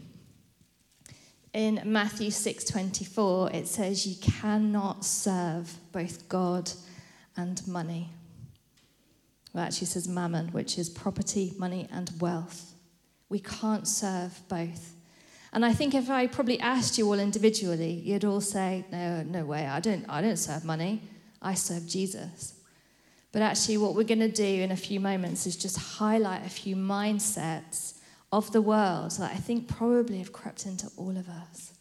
In 1.53 1.81
Matthew 1.83 2.29
6:24 2.29 3.53
it 3.53 3.67
says 3.67 4.07
you 4.07 4.15
cannot 4.21 5.03
serve 5.03 5.77
both 5.91 6.29
God 6.29 6.71
and 7.35 7.65
money. 7.67 8.09
Well, 9.53 9.65
actually 9.65 9.87
says 9.87 10.07
mammon, 10.07 10.47
which 10.53 10.77
is 10.77 10.89
property, 10.89 11.53
money 11.57 11.89
and 11.91 12.09
wealth. 12.21 12.73
We 13.27 13.39
can't 13.39 13.85
serve 13.85 14.41
both. 14.47 14.95
And 15.51 15.65
I 15.65 15.73
think 15.73 15.93
if 15.93 16.09
I 16.09 16.27
probably 16.27 16.57
asked 16.61 16.97
you 16.97 17.05
all 17.07 17.19
individually, 17.19 17.91
you'd 17.91 18.23
all 18.23 18.39
say, 18.39 18.85
"No, 18.89 19.21
no 19.23 19.43
way. 19.43 19.67
I 19.67 19.81
don't 19.81 20.05
I 20.07 20.21
don't 20.21 20.37
serve 20.37 20.63
money. 20.63 21.01
I 21.41 21.55
serve 21.55 21.85
Jesus." 21.85 22.53
But 23.33 23.41
actually, 23.41 23.77
what 23.77 23.93
we're 23.95 24.03
going 24.03 24.19
to 24.19 24.31
do 24.31 24.61
in 24.61 24.71
a 24.71 24.77
few 24.77 25.01
moments 25.01 25.45
is 25.45 25.57
just 25.57 25.77
highlight 25.77 26.45
a 26.45 26.49
few 26.49 26.77
mindsets 26.77 27.95
of 28.31 28.51
the 28.51 28.61
world 28.61 29.11
that 29.11 29.31
I 29.31 29.35
think 29.35 29.67
probably 29.67 30.19
have 30.19 30.31
crept 30.31 30.65
into 30.65 30.89
all 30.97 31.17
of 31.17 31.27
us. 31.27 31.73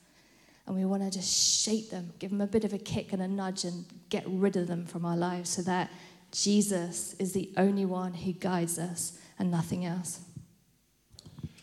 And 0.67 0.77
we 0.77 0.85
want 0.85 1.03
to 1.03 1.11
just 1.11 1.65
shape 1.65 1.91
them, 1.91 2.13
give 2.19 2.31
them 2.31 2.41
a 2.41 2.47
bit 2.47 2.65
of 2.65 2.73
a 2.73 2.79
kick 2.79 3.13
and 3.13 3.23
a 3.23 3.29
nudge, 3.29 3.65
and 3.65 3.85
get 4.09 4.25
rid 4.27 4.57
of 4.57 4.67
them 4.67 4.87
from 4.87 5.05
our 5.05 5.17
lives 5.17 5.51
so 5.51 5.63
that 5.63 5.91
Jesus 6.33 7.15
is 7.15 7.33
the 7.33 7.51
only 7.57 7.85
one 7.85 8.15
who 8.15 8.33
guides 8.33 8.79
us 8.79 9.19
and 9.39 9.51
nothing 9.51 9.85
else. 9.85 10.21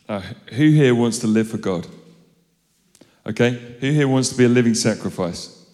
Uh, 0.10 0.22
who 0.53 0.72
here 0.72 0.96
wants 0.96 1.20
to 1.20 1.27
live 1.27 1.50
for 1.50 1.58
God? 1.58 1.88
Okay? 3.25 3.51
Who 3.82 3.91
here 3.91 4.08
wants 4.08 4.29
to 4.29 4.36
be 4.36 4.46
a 4.46 4.50
living 4.50 4.74
sacrifice? 4.74 5.65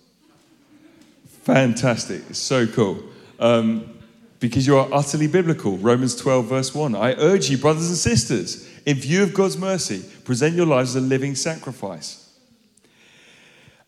Fantastic. 1.43 2.21
So 2.31 2.65
cool. 2.67 3.03
Um, 3.39 3.99
because 4.39 4.67
you 4.67 4.77
are 4.77 4.89
utterly 4.91 5.27
biblical. 5.27 5.77
Romans 5.77 6.15
12, 6.15 6.45
verse 6.47 6.75
1. 6.75 6.95
I 6.95 7.13
urge 7.13 7.49
you, 7.49 7.57
brothers 7.57 7.87
and 7.87 7.97
sisters, 7.97 8.67
in 8.85 8.97
view 8.97 9.23
of 9.23 9.33
God's 9.33 9.57
mercy, 9.57 10.03
present 10.23 10.55
your 10.55 10.65
lives 10.65 10.95
as 10.95 11.03
a 11.03 11.05
living 11.05 11.35
sacrifice. 11.35 12.19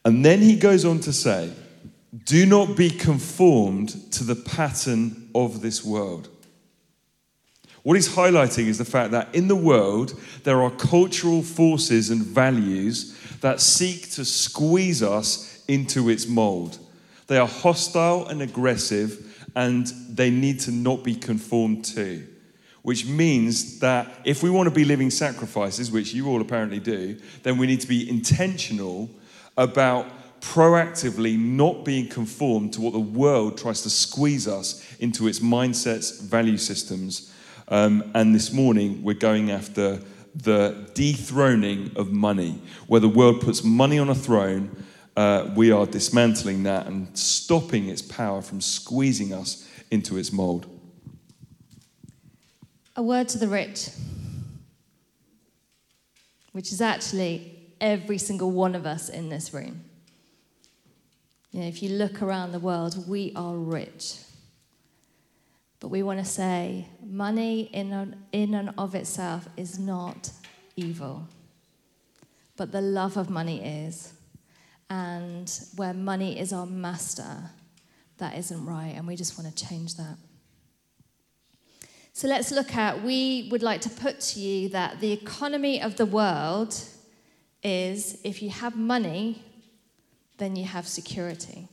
And 0.04 0.24
then 0.24 0.40
he 0.40 0.56
goes 0.56 0.86
on 0.86 1.00
to 1.02 1.12
say, 1.12 1.52
Do 2.25 2.46
not 2.46 2.78
be 2.78 2.90
conformed 2.90 4.12
to 4.14 4.24
the 4.24 4.36
pattern 4.36 5.30
of 5.34 5.62
this 5.62 5.84
world. 5.84 6.30
What 7.84 7.96
he's 7.96 8.16
highlighting 8.16 8.66
is 8.66 8.78
the 8.78 8.86
fact 8.86 9.12
that 9.12 9.34
in 9.36 9.48
the 9.48 9.56
world, 9.56 10.20
there 10.44 10.64
are 10.64 10.72
cultural 10.72 11.44
forces 11.44 12.10
and 12.10 12.22
values 12.22 13.16
that 13.42 13.62
seek 13.62 14.10
to 14.12 14.25
squeeze 14.25 15.04
us 15.04 15.64
into 15.68 16.10
its 16.10 16.28
mold. 16.28 16.80
They 17.28 17.38
are 17.38 17.48
hostile 17.48 18.28
and 18.28 18.42
aggressive 18.42 19.50
and 19.56 19.86
they 20.10 20.30
need 20.30 20.60
to 20.62 20.72
not 20.72 21.04
be 21.04 21.16
conformed 21.16 21.86
to. 21.86 22.28
Which 22.86 23.08
means 23.08 23.80
that 23.80 24.22
if 24.24 24.44
we 24.44 24.51
want 24.51 24.70
to 24.70 24.75
be 24.75 24.86
living 24.86 25.10
sacrifices, 25.10 25.89
which 25.89 26.13
you 26.13 26.27
all 26.27 26.39
apparently 26.39 26.80
do, 26.80 27.18
then 27.42 27.58
we 27.58 27.65
need 27.65 27.82
to 27.82 27.88
be 27.88 28.08
intentional 28.08 29.10
about 29.58 30.06
proactively 30.39 31.36
not 31.36 31.84
being 31.84 32.08
conformed 32.08 32.74
to 32.74 32.82
what 32.82 32.94
the 32.94 33.00
world 33.00 33.58
tries 33.58 33.82
to 33.82 33.89
squeeze 33.89 34.48
us 34.48 34.86
into 35.00 35.27
its 35.27 35.39
mindsets, 35.39 36.22
value 36.22 36.58
systems. 36.58 37.34
Um, 37.70 38.12
and 38.13 38.36
this 38.36 38.54
morning, 38.54 39.01
we're 39.01 39.15
going 39.15 39.50
after 39.50 40.00
the 40.36 40.88
dethroning 40.94 41.92
of 41.96 42.12
money, 42.12 42.62
where 42.86 43.01
the 43.01 43.10
world 43.10 43.42
puts 43.42 43.63
money 43.63 43.98
on 43.98 44.10
a 44.10 44.15
throne 44.15 44.86
uh, 45.15 45.50
we 45.56 45.72
are 45.72 45.86
dismantling 45.86 46.63
that 46.63 46.88
and 46.88 47.18
stopping 47.18 47.88
its 47.88 48.01
power 48.01 48.42
from 48.42 48.60
squeezing 48.60 49.34
us 49.34 49.68
into 49.89 50.18
its 50.18 50.32
mold. 50.32 50.68
A 52.96 53.04
word 53.04 53.28
to 53.30 53.38
the 53.38 53.48
rich, 53.48 53.90
which 56.54 56.72
is 56.72 56.82
actually 56.82 57.74
every 57.82 58.18
single 58.18 58.52
one 58.52 58.74
of 58.74 58.86
us 58.86 59.10
in 59.10 59.30
this 59.30 59.54
room. 59.54 59.84
You 61.52 61.62
know, 61.62 61.68
if 61.68 61.84
you 61.84 61.90
look 61.90 62.22
around 62.22 62.52
the 62.52 62.60
world, 62.60 63.08
we 63.08 63.34
are 63.36 63.56
rich. 63.56 64.18
But 65.80 65.90
we 65.90 66.04
want 66.04 66.20
to 66.20 66.25
say 66.25 66.88
money 67.06 67.70
in 67.74 67.92
and, 67.92 68.16
in 68.32 68.54
and 68.54 68.72
of 68.78 68.96
itself 68.96 69.48
is 69.58 69.78
not 69.78 70.32
evil, 70.75 71.28
but 72.56 72.72
the 72.72 72.82
love 72.82 73.18
of 73.18 73.30
money 73.30 73.64
is 73.64 74.14
and 74.90 75.52
where 75.75 75.94
money 75.94 76.40
is 76.40 76.54
our 76.54 76.66
master, 76.66 77.52
that 78.18 78.38
isn't 78.38 78.66
right, 78.66 78.94
and 78.96 79.06
we 79.08 79.16
just 79.16 79.38
want 79.38 79.54
to 79.54 79.66
change 79.68 79.96
that. 79.96 80.18
So 82.16 82.30
let's 82.30 82.50
look 82.50 82.78
at, 82.78 83.04
we 83.04 83.50
would 83.52 83.62
like 83.62 83.82
to 83.82 83.90
put 83.90 84.22
to 84.22 84.40
you 84.40 84.70
that 84.70 85.02
the 85.02 85.12
economy 85.12 85.82
of 85.82 85.98
the 85.98 86.06
world 86.06 86.82
is 87.62 88.18
if 88.24 88.42
you 88.42 88.50
have 88.52 88.78
money, 88.78 89.44
then 90.38 90.56
you 90.56 90.64
have 90.64 90.88
security. 90.88 91.68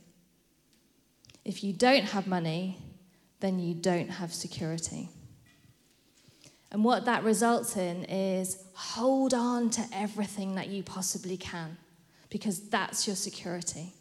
If 1.45 1.63
you 1.63 1.71
don't 1.71 2.03
have 2.03 2.27
money, 2.27 2.77
then 3.39 3.57
you 3.57 3.73
don't 3.73 4.09
have 4.09 4.33
security. 4.33 5.07
And 6.73 6.83
what 6.83 7.05
that 7.05 7.23
results 7.23 7.77
in 7.77 8.03
is 8.03 8.65
hold 8.73 9.33
on 9.33 9.69
to 9.69 9.85
everything 9.93 10.55
that 10.55 10.67
you 10.67 10.83
possibly 10.83 11.37
can 11.37 11.77
because 12.29 12.67
that's 12.67 13.07
your 13.07 13.15
security. 13.15 13.93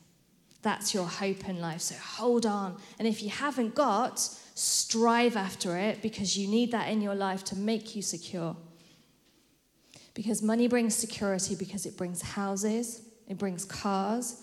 That's 0.63 0.93
your 0.93 1.07
hope 1.07 1.49
in 1.49 1.61
life. 1.61 1.83
So 1.83 1.95
hold 1.95 2.47
on. 2.47 2.79
And 2.99 3.07
if 3.07 3.23
you 3.23 3.31
haven't 3.31 3.77
got, 3.77 4.29
strive 4.55 5.37
after 5.37 5.77
it 5.77 6.03
because 6.03 6.37
you 6.37 6.49
need 6.49 6.73
that 6.73 6.89
in 6.89 7.01
your 7.01 7.15
life 7.15 7.45
to 7.45 7.57
make 7.57 7.97
you 7.97 8.03
secure. 8.03 8.57
Because 10.15 10.43
money 10.43 10.69
brings 10.69 10.95
security 10.95 11.55
because 11.55 11.87
it 11.87 11.97
brings 11.97 12.21
houses, 12.21 13.03
it 13.29 13.39
brings 13.39 13.65
cars. 13.65 14.43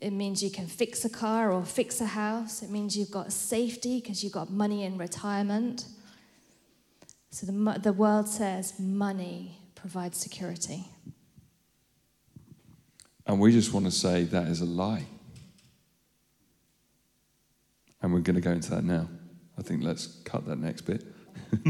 It 0.00 0.12
means 0.12 0.42
you 0.42 0.50
can 0.50 0.66
fix 0.66 1.04
a 1.04 1.10
car 1.10 1.52
or 1.52 1.64
fix 1.64 2.00
a 2.00 2.06
house. 2.06 2.62
It 2.62 2.70
means 2.70 2.96
you've 2.96 3.10
got 3.10 3.30
safety 3.30 4.00
because 4.00 4.24
you've 4.24 4.32
got 4.32 4.50
money 4.50 4.84
in 4.84 4.96
retirement. 4.96 5.84
So 7.30 7.46
the, 7.46 7.78
the 7.78 7.92
world 7.92 8.26
says 8.26 8.78
money 8.78 9.58
provides 9.74 10.16
security. 10.16 10.86
And 13.26 13.38
we 13.38 13.52
just 13.52 13.74
want 13.74 13.84
to 13.84 13.92
say 13.92 14.24
that 14.24 14.48
is 14.48 14.62
a 14.62 14.64
lie. 14.64 15.04
And 18.00 18.12
we're 18.12 18.20
going 18.20 18.36
to 18.36 18.40
go 18.40 18.50
into 18.50 18.70
that 18.70 18.84
now. 18.84 19.08
I 19.58 19.62
think 19.62 19.82
let's 19.82 20.06
cut 20.24 20.46
that 20.46 20.58
next 20.58 20.82
bit. 20.82 21.04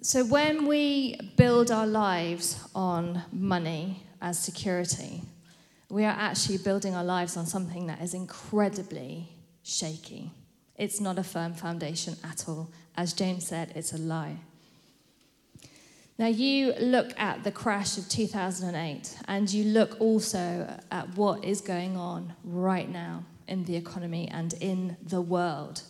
so, 0.00 0.24
when 0.24 0.66
we 0.66 1.18
build 1.36 1.70
our 1.70 1.86
lives 1.86 2.62
on 2.74 3.22
money 3.30 4.02
as 4.20 4.38
security, 4.38 5.22
we 5.90 6.04
are 6.04 6.16
actually 6.18 6.58
building 6.58 6.94
our 6.94 7.04
lives 7.04 7.36
on 7.36 7.46
something 7.46 7.86
that 7.86 8.00
is 8.00 8.14
incredibly 8.14 9.28
shaky. 9.62 10.30
It's 10.76 11.00
not 11.00 11.18
a 11.18 11.22
firm 11.22 11.54
foundation 11.54 12.16
at 12.24 12.48
all. 12.48 12.70
As 12.96 13.12
James 13.12 13.46
said, 13.46 13.72
it's 13.74 13.92
a 13.92 13.98
lie. 13.98 14.38
Now, 16.18 16.28
you 16.28 16.72
look 16.80 17.12
at 17.18 17.44
the 17.44 17.50
crash 17.50 17.98
of 17.98 18.08
2008, 18.08 19.16
and 19.28 19.52
you 19.52 19.64
look 19.64 20.00
also 20.00 20.80
at 20.90 21.14
what 21.16 21.44
is 21.44 21.60
going 21.60 21.96
on 21.96 22.34
right 22.44 22.88
now 22.88 23.24
in 23.48 23.64
the 23.64 23.76
economy 23.76 24.28
and 24.28 24.54
in 24.54 24.96
the 25.02 25.20
world. 25.20 25.82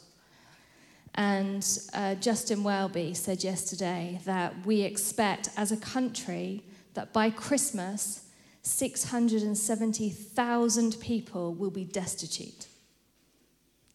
And 1.14 1.64
uh, 1.92 2.14
Justin 2.16 2.64
Welby 2.64 3.14
said 3.14 3.44
yesterday 3.44 4.20
that 4.24 4.64
we 4.64 4.80
expect 4.82 5.50
as 5.56 5.70
a 5.70 5.76
country 5.76 6.64
that 6.94 7.12
by 7.12 7.30
Christmas, 7.30 8.24
670,000 8.62 11.00
people 11.00 11.54
will 11.54 11.70
be 11.70 11.84
destitute. 11.84 12.66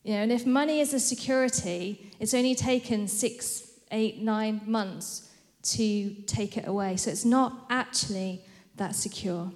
You 0.04 0.14
know, 0.14 0.20
and 0.20 0.32
if 0.32 0.46
money 0.46 0.80
is 0.80 0.94
a 0.94 1.00
security, 1.00 2.12
it's 2.20 2.34
only 2.34 2.56
taken 2.56 3.08
six, 3.08 3.72
eight, 3.92 4.22
nine 4.22 4.62
months 4.66 5.30
to 5.64 6.14
take 6.28 6.58
it 6.58 6.68
away. 6.68 6.98
So 6.98 7.12
it's 7.12 7.26
not 7.26 7.66
actually 7.70 8.42
that 8.76 8.96
secure. 8.96 9.52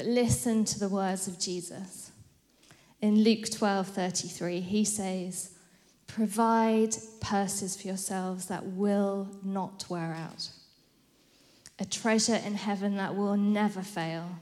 But 0.00 0.08
listen 0.08 0.64
to 0.64 0.78
the 0.78 0.88
words 0.88 1.28
of 1.28 1.38
Jesus. 1.38 2.10
In 3.02 3.22
Luke 3.22 3.50
12:33, 3.50 4.62
he 4.62 4.82
says, 4.82 5.50
"Provide 6.06 6.96
purses 7.20 7.76
for 7.76 7.86
yourselves 7.86 8.46
that 8.46 8.64
will 8.64 9.28
not 9.42 9.90
wear 9.90 10.14
out, 10.14 10.52
a 11.78 11.84
treasure 11.84 12.36
in 12.36 12.54
heaven 12.54 12.96
that 12.96 13.14
will 13.14 13.36
never 13.36 13.82
fail, 13.82 14.38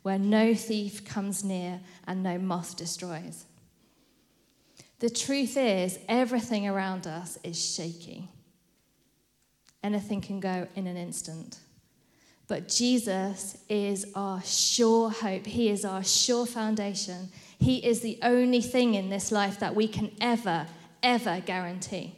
where 0.00 0.18
no 0.18 0.54
thief 0.54 1.04
comes 1.04 1.44
near 1.44 1.82
and 2.06 2.22
no 2.22 2.38
moth 2.38 2.74
destroys." 2.74 3.44
The 5.00 5.10
truth 5.10 5.58
is, 5.58 5.98
everything 6.08 6.66
around 6.66 7.06
us 7.06 7.36
is 7.44 7.62
shaky. 7.62 8.30
Anything 9.82 10.22
can 10.22 10.40
go 10.40 10.68
in 10.74 10.86
an 10.86 10.96
instant. 10.96 11.58
But 12.52 12.68
Jesus 12.68 13.56
is 13.70 14.04
our 14.14 14.42
sure 14.42 15.08
hope. 15.08 15.46
He 15.46 15.70
is 15.70 15.86
our 15.86 16.04
sure 16.04 16.44
foundation. 16.44 17.30
He 17.58 17.78
is 17.78 18.00
the 18.02 18.18
only 18.22 18.60
thing 18.60 18.92
in 18.92 19.08
this 19.08 19.32
life 19.32 19.58
that 19.60 19.74
we 19.74 19.88
can 19.88 20.10
ever, 20.20 20.66
ever 21.02 21.40
guarantee. 21.40 22.14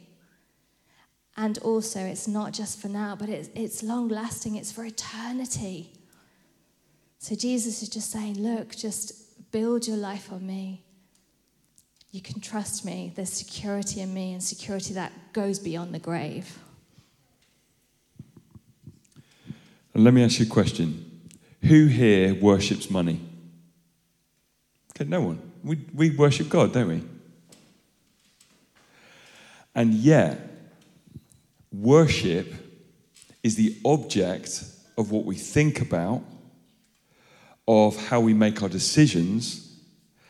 And 1.37 1.57
also, 1.59 2.01
it's 2.01 2.27
not 2.27 2.51
just 2.51 2.81
for 2.81 2.89
now, 2.89 3.15
but 3.15 3.29
it's, 3.29 3.47
it's 3.55 3.81
long 3.81 4.09
lasting, 4.09 4.57
it's 4.57 4.73
for 4.73 4.83
eternity. 4.83 5.93
So 7.17 7.33
Jesus 7.33 7.81
is 7.81 7.87
just 7.87 8.11
saying, 8.11 8.37
Look, 8.37 8.75
just 8.75 9.51
build 9.53 9.87
your 9.87 9.95
life 9.95 10.33
on 10.33 10.45
me. 10.45 10.83
You 12.11 12.19
can 12.19 12.41
trust 12.41 12.83
me. 12.83 13.13
There's 13.15 13.31
security 13.31 14.01
in 14.01 14.13
me 14.13 14.33
and 14.33 14.43
security 14.43 14.95
that 14.95 15.13
goes 15.31 15.59
beyond 15.59 15.93
the 15.93 15.99
grave. 15.99 16.59
And 19.95 20.03
let 20.03 20.13
me 20.13 20.23
ask 20.25 20.39
you 20.39 20.45
a 20.45 20.49
question. 20.49 21.29
Who 21.61 21.85
here 21.85 22.35
worships 22.35 22.91
money? 22.91 23.21
Okay, 24.91 25.09
no 25.09 25.21
one. 25.21 25.51
We, 25.63 25.79
we 25.93 26.09
worship 26.09 26.49
God, 26.49 26.73
don't 26.73 26.89
we? 26.89 27.03
And 29.73 29.93
yet, 29.93 30.37
worship 31.71 32.53
is 33.41 33.55
the 33.55 33.77
object 33.85 34.63
of 34.97 35.11
what 35.11 35.23
we 35.23 35.35
think 35.35 35.81
about, 35.81 36.23
of 37.65 37.95
how 38.07 38.19
we 38.19 38.33
make 38.33 38.61
our 38.61 38.69
decisions, 38.69 39.79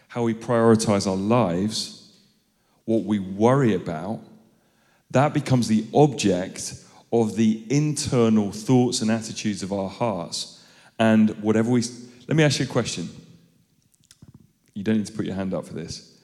how 0.07 0.23
we 0.23 0.35
prioritize 0.35 1.07
our 1.07 1.17
lives, 1.17 2.13
what 2.85 3.03
we 3.03 3.17
worry 3.17 3.73
about. 3.73 4.19
That 5.09 5.33
becomes 5.33 5.67
the 5.67 5.85
object 5.91 6.84
of 7.21 7.35
the 7.35 7.63
internal 7.69 8.51
thoughts 8.51 9.01
and 9.01 9.09
attitudes 9.09 9.63
of 9.63 9.71
our 9.71 9.89
hearts. 9.89 10.63
And 10.99 11.31
whatever 11.41 11.69
we. 11.69 11.83
Let 12.27 12.35
me 12.35 12.43
ask 12.43 12.59
you 12.59 12.65
a 12.65 12.69
question. 12.69 13.09
You 14.73 14.83
don't 14.83 14.97
need 14.97 15.07
to 15.07 15.13
put 15.13 15.25
your 15.25 15.35
hand 15.35 15.53
up 15.53 15.65
for 15.65 15.73
this. 15.73 16.17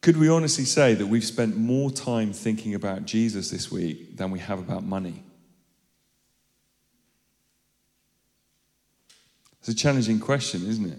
Could 0.00 0.16
we 0.16 0.28
honestly 0.28 0.64
say 0.64 0.94
that 0.94 1.06
we've 1.06 1.24
spent 1.24 1.56
more 1.56 1.90
time 1.90 2.32
thinking 2.32 2.74
about 2.74 3.04
Jesus 3.04 3.50
this 3.50 3.70
week 3.70 4.16
than 4.16 4.30
we 4.30 4.38
have 4.38 4.58
about 4.58 4.84
money? 4.84 5.22
It's 9.58 9.68
a 9.68 9.74
challenging 9.74 10.20
question, 10.20 10.66
isn't 10.66 10.90
it? 10.90 10.98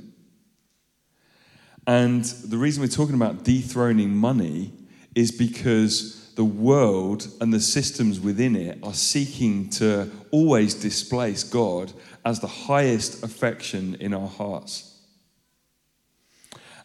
And 1.88 2.24
the 2.24 2.58
reason 2.58 2.82
we're 2.82 2.88
talking 2.88 3.16
about 3.16 3.44
dethroning 3.44 4.16
money 4.16 4.74
is 5.16 5.32
because 5.32 6.19
the 6.40 6.46
world 6.46 7.28
and 7.42 7.54
the 7.54 7.60
systems 7.60 8.18
within 8.18 8.56
it 8.56 8.80
are 8.82 8.94
seeking 8.94 9.70
to 9.70 10.10
always 10.32 10.74
displace 10.74 11.44
God 11.44 11.92
as 12.24 12.40
the 12.40 12.48
highest 12.48 13.24
affection 13.24 13.96
in 13.96 14.14
our 14.14 14.30
hearts. 14.30 15.02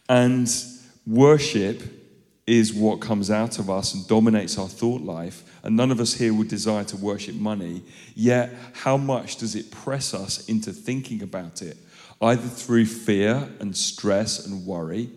And 0.09 0.53
worship 1.07 1.81
is 2.45 2.73
what 2.73 2.99
comes 2.99 3.31
out 3.31 3.57
of 3.57 3.69
us 3.69 3.93
and 3.93 4.05
dominates 4.09 4.57
our 4.57 4.67
thought 4.67 4.99
life. 4.99 5.41
And 5.63 5.77
none 5.77 5.89
of 5.89 6.01
us 6.01 6.15
here 6.15 6.33
would 6.33 6.49
desire 6.49 6.83
to 6.83 6.97
worship 6.97 7.35
money. 7.35 7.81
Yet, 8.13 8.53
how 8.73 8.97
much 8.97 9.37
does 9.37 9.55
it 9.55 9.71
press 9.71 10.13
us 10.13 10.49
into 10.49 10.73
thinking 10.73 11.23
about 11.23 11.61
it? 11.61 11.77
Either 12.21 12.45
through 12.45 12.87
fear 12.87 13.47
and 13.61 13.77
stress 13.77 14.45
and 14.45 14.65
worry, 14.65 15.11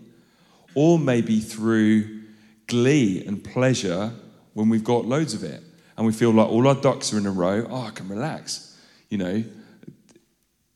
or 0.76 0.96
maybe 0.96 1.40
through 1.40 2.20
glee 2.68 3.24
and 3.26 3.42
pleasure 3.42 4.12
when 4.58 4.68
we've 4.68 4.82
got 4.82 5.04
loads 5.04 5.34
of 5.34 5.44
it 5.44 5.62
and 5.96 6.04
we 6.04 6.12
feel 6.12 6.32
like 6.32 6.48
all 6.48 6.66
our 6.66 6.74
ducks 6.74 7.14
are 7.14 7.18
in 7.18 7.26
a 7.26 7.30
row. 7.30 7.64
Oh, 7.70 7.82
I 7.82 7.90
can 7.90 8.08
relax, 8.08 8.76
you 9.08 9.16
know. 9.16 9.44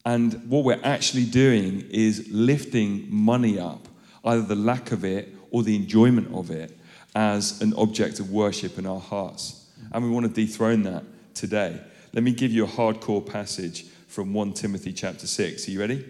And 0.05 0.35
what 0.49 0.63
we're 0.63 0.79
actually 0.85 1.25
doing 1.25 1.81
is 1.91 2.29
lifting 2.31 3.13
money 3.13 3.59
up, 3.59 3.89
either 4.25 4.43
the 4.43 4.55
lack 4.55 4.93
of 4.93 5.05
it 5.05 5.35
or 5.51 5.65
the 5.65 5.75
enjoyment 5.75 6.33
of 6.33 6.53
it, 6.53 6.79
as 7.17 7.61
an 7.61 7.75
object 7.75 8.21
of 8.21 8.31
worship 8.31 8.79
in 8.79 8.87
our 8.87 9.01
hearts. 9.01 9.69
And 9.91 10.05
we 10.05 10.11
want 10.11 10.33
to 10.33 10.33
dethrone 10.33 10.85
that 10.85 11.03
today. 11.35 11.81
Let 12.13 12.23
me 12.23 12.31
give 12.31 12.53
you 12.53 12.63
a 12.63 12.69
hardcore 12.69 13.27
passage 13.27 13.87
from 14.07 14.33
1 14.33 14.53
Timothy 14.53 14.93
chapter 14.93 15.27
6. 15.27 15.67
Are 15.67 15.71
you 15.73 15.81
ready? 15.81 16.09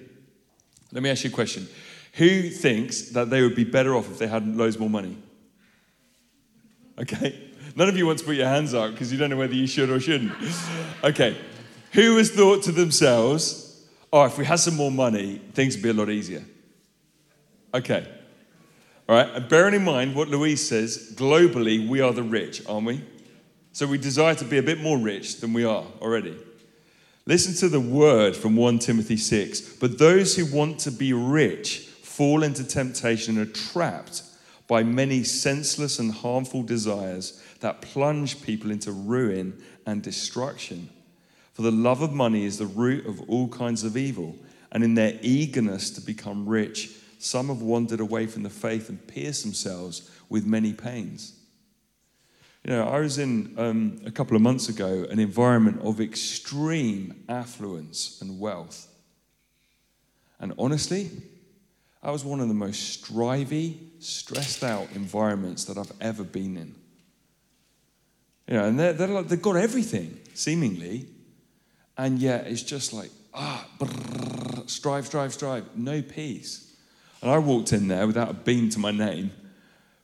Let 0.92 1.02
me 1.02 1.08
ask 1.08 1.24
you 1.24 1.30
a 1.30 1.32
question. 1.32 1.66
Who 2.14 2.50
thinks 2.50 3.12
that 3.12 3.30
they 3.30 3.40
would 3.40 3.56
be 3.56 3.64
better 3.64 3.96
off 3.96 4.11
if 4.11 4.18
they 4.18 4.26
had 4.26 4.58
loads 4.58 4.78
more 4.78 4.90
money? 4.90 5.16
Okay. 6.98 7.48
None 7.74 7.88
of 7.88 7.96
you 7.96 8.06
want 8.06 8.18
to 8.18 8.24
put 8.24 8.37
your 8.37 8.48
hands 8.48 8.74
up 8.74 8.92
because 8.92 9.12
you 9.12 9.18
don't 9.18 9.30
know 9.30 9.37
whether 9.37 9.54
you 9.54 9.66
should 9.66 9.90
or 9.90 9.98
shouldn't. 9.98 10.32
Okay. 11.02 11.37
Who 11.92 12.16
has 12.16 12.30
thought 12.30 12.62
to 12.64 12.72
themselves, 12.72 13.85
oh, 14.12 14.24
if 14.24 14.38
we 14.38 14.44
had 14.44 14.58
some 14.61 14.76
more 14.76 14.90
money, 14.90 15.40
things 15.52 15.76
would 15.76 15.82
be 15.82 15.90
a 15.90 15.94
lot 15.94 16.11
easier? 16.11 16.44
Okay. 17.74 18.06
All 19.08 19.16
right. 19.16 19.28
And 19.28 19.48
bearing 19.48 19.74
in 19.74 19.85
mind 19.85 20.14
what 20.14 20.28
Louise 20.28 20.66
says, 20.66 21.14
globally, 21.16 21.88
we 21.88 22.00
are 22.00 22.12
the 22.12 22.22
rich, 22.22 22.62
aren't 22.68 22.87
we? 22.87 23.04
So 23.72 23.87
we 23.87 23.98
desire 23.98 24.35
to 24.35 24.44
be 24.44 24.58
a 24.58 24.62
bit 24.62 24.80
more 24.80 24.98
rich 24.98 25.40
than 25.40 25.52
we 25.52 25.64
are 25.64 25.85
already. 26.00 26.37
Listen 27.24 27.54
to 27.54 27.68
the 27.68 27.80
word 27.80 28.37
from 28.37 28.56
1 28.56 28.80
Timothy 28.80 29.16
6. 29.16 29.76
But 29.76 29.98
those 29.98 30.37
who 30.37 30.44
want 30.54 30.78
to 30.80 30.90
be 30.90 31.12
rich 31.12 31.88
fall 32.02 32.42
into 32.42 32.64
temptation 32.64 33.38
and 33.38 33.48
are 33.48 33.52
trapped 33.52 34.24
by 34.66 34.82
many 34.82 35.22
senseless 35.24 35.98
and 35.98 36.12
harmful 36.12 36.62
desires 36.62 37.42
that 37.62 37.81
plunge 37.81 38.42
people 38.42 38.70
into 38.70 38.92
ruin 38.92 39.61
and 39.87 40.03
destruction. 40.03 40.90
For 41.55 41.62
the 41.62 41.70
love 41.70 42.03
of 42.03 42.12
money 42.12 42.44
is 42.44 42.59
the 42.59 42.66
root 42.66 43.07
of 43.07 43.20
all 43.29 43.48
kinds 43.48 43.85
of 43.85 43.96
evil, 43.96 44.37
and 44.70 44.85
in 44.85 44.94
their 44.94 45.18
eagerness 45.22 45.90
to 45.90 46.01
become 46.01 46.48
rich, 46.48 46.90
some 47.18 47.48
have 47.48 47.62
wandered 47.62 48.01
away 48.01 48.27
from 48.27 48.42
the 48.42 48.51
faith 48.51 48.88
and 48.88 49.07
pierced 49.07 49.44
themselves 49.44 50.11
with 50.29 50.44
many 50.44 50.72
pains. 50.72 51.38
You 52.64 52.72
know, 52.72 52.88
I 52.88 53.01
was 53.01 53.18
in 53.18 53.55
um, 53.59 54.01
a 54.07 54.11
couple 54.11 54.37
of 54.37 54.42
months 54.42 54.68
ago 54.68 55.07
an 55.11 55.18
environment 55.18 55.81
of 55.83 56.01
extreme 56.01 57.25
affluence 57.29 58.20
and 58.20 58.38
wealth. 58.38 58.88
And 60.40 60.53
honestly, 60.59 61.11
I 62.03 62.11
was 62.11 62.25
one 62.25 62.40
of 62.40 62.48
the 62.48 62.55
most 62.55 63.05
strivey, 63.05 63.79
stressed 64.01 64.64
out 64.64 64.88
environments 64.94 65.64
that 65.66 65.79
I've 65.79 65.92
ever 66.01 66.25
been 66.25 66.57
in. 66.57 66.81
You 68.48 68.55
know, 68.55 68.64
and 68.64 68.78
they're, 68.78 68.92
they're 68.92 69.09
like, 69.09 69.28
they've 69.28 69.40
got 69.40 69.57
everything, 69.57 70.18
seemingly, 70.35 71.07
and 71.96 72.18
yet 72.18 72.46
it's 72.46 72.62
just 72.62 72.92
like, 72.92 73.11
ah, 73.33 73.66
brrr, 73.78 74.68
strive, 74.68 75.07
strive, 75.07 75.33
strive, 75.33 75.76
no 75.76 76.02
peace. 76.02 76.74
And 77.20 77.31
I 77.31 77.38
walked 77.38 77.72
in 77.72 77.88
there 77.88 78.07
without 78.07 78.31
a 78.31 78.35
beam 78.35 78.68
to 78.70 78.78
my 78.78 78.90
name, 78.90 79.31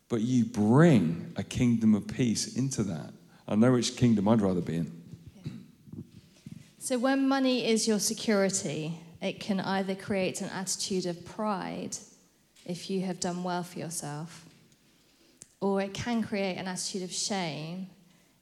but 0.09 0.21
you 0.21 0.45
bring 0.45 1.33
a 1.37 1.43
kingdom 1.43 1.95
of 1.95 2.07
peace 2.07 2.57
into 2.57 2.83
that. 2.85 3.13
I 3.47 3.55
know 3.55 3.73
which 3.73 3.97
kingdom 3.97 4.29
I'd 4.29 4.41
rather 4.41 4.61
be 4.61 4.77
in. 4.77 4.93
So 6.79 6.99
when 6.99 7.29
money 7.29 7.69
is 7.69 7.89
your 7.89 7.99
security, 7.99 8.95
it 9.21 9.41
can 9.41 9.61
either 9.61 9.95
create 9.95 10.41
an 10.41 10.49
attitude 10.51 11.07
of 11.07 11.25
pride 11.27 11.97
if 12.65 12.89
you 12.89 13.01
have 13.03 13.19
done 13.19 13.43
well 13.43 13.63
for 13.63 13.79
yourself, 13.79 14.47
or 15.61 15.83
it 15.83 15.93
can 15.93 16.23
create 16.23 16.57
an 16.57 16.69
attitude 16.69 17.03
of 17.03 17.13
shame 17.13 17.89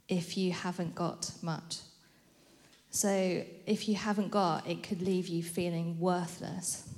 if 0.09 0.37
you 0.37 0.53
haven't 0.53 0.95
got 0.95 1.33
much. 1.43 1.79
So, 2.91 3.43
if 3.67 3.89
you 3.89 3.95
haven't 3.95 4.31
got, 4.31 4.67
it 4.67 4.83
could 4.83 5.03
leave 5.03 5.29
you 5.29 5.43
feeling 5.43 5.99
worthless. 6.01 6.89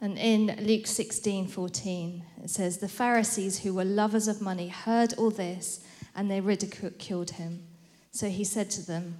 And 0.00 0.18
in 0.18 0.54
Luke 0.60 0.86
16 0.86 1.48
14, 1.48 2.24
it 2.44 2.50
says, 2.50 2.78
The 2.78 2.88
Pharisees, 2.88 3.60
who 3.60 3.74
were 3.74 3.84
lovers 3.84 4.28
of 4.28 4.42
money, 4.42 4.68
heard 4.68 5.14
all 5.14 5.30
this 5.30 5.84
and 6.14 6.30
they 6.30 6.40
ridiculed 6.40 7.32
him. 7.32 7.64
So 8.10 8.28
he 8.28 8.44
said 8.44 8.70
to 8.70 8.86
them, 8.86 9.18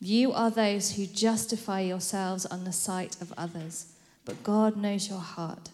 You 0.00 0.32
are 0.32 0.50
those 0.50 0.92
who 0.92 1.06
justify 1.06 1.80
yourselves 1.80 2.46
on 2.46 2.64
the 2.64 2.72
sight 2.72 3.20
of 3.20 3.32
others, 3.36 3.94
but 4.24 4.44
God 4.44 4.76
knows 4.76 5.08
your 5.08 5.18
heart. 5.18 5.70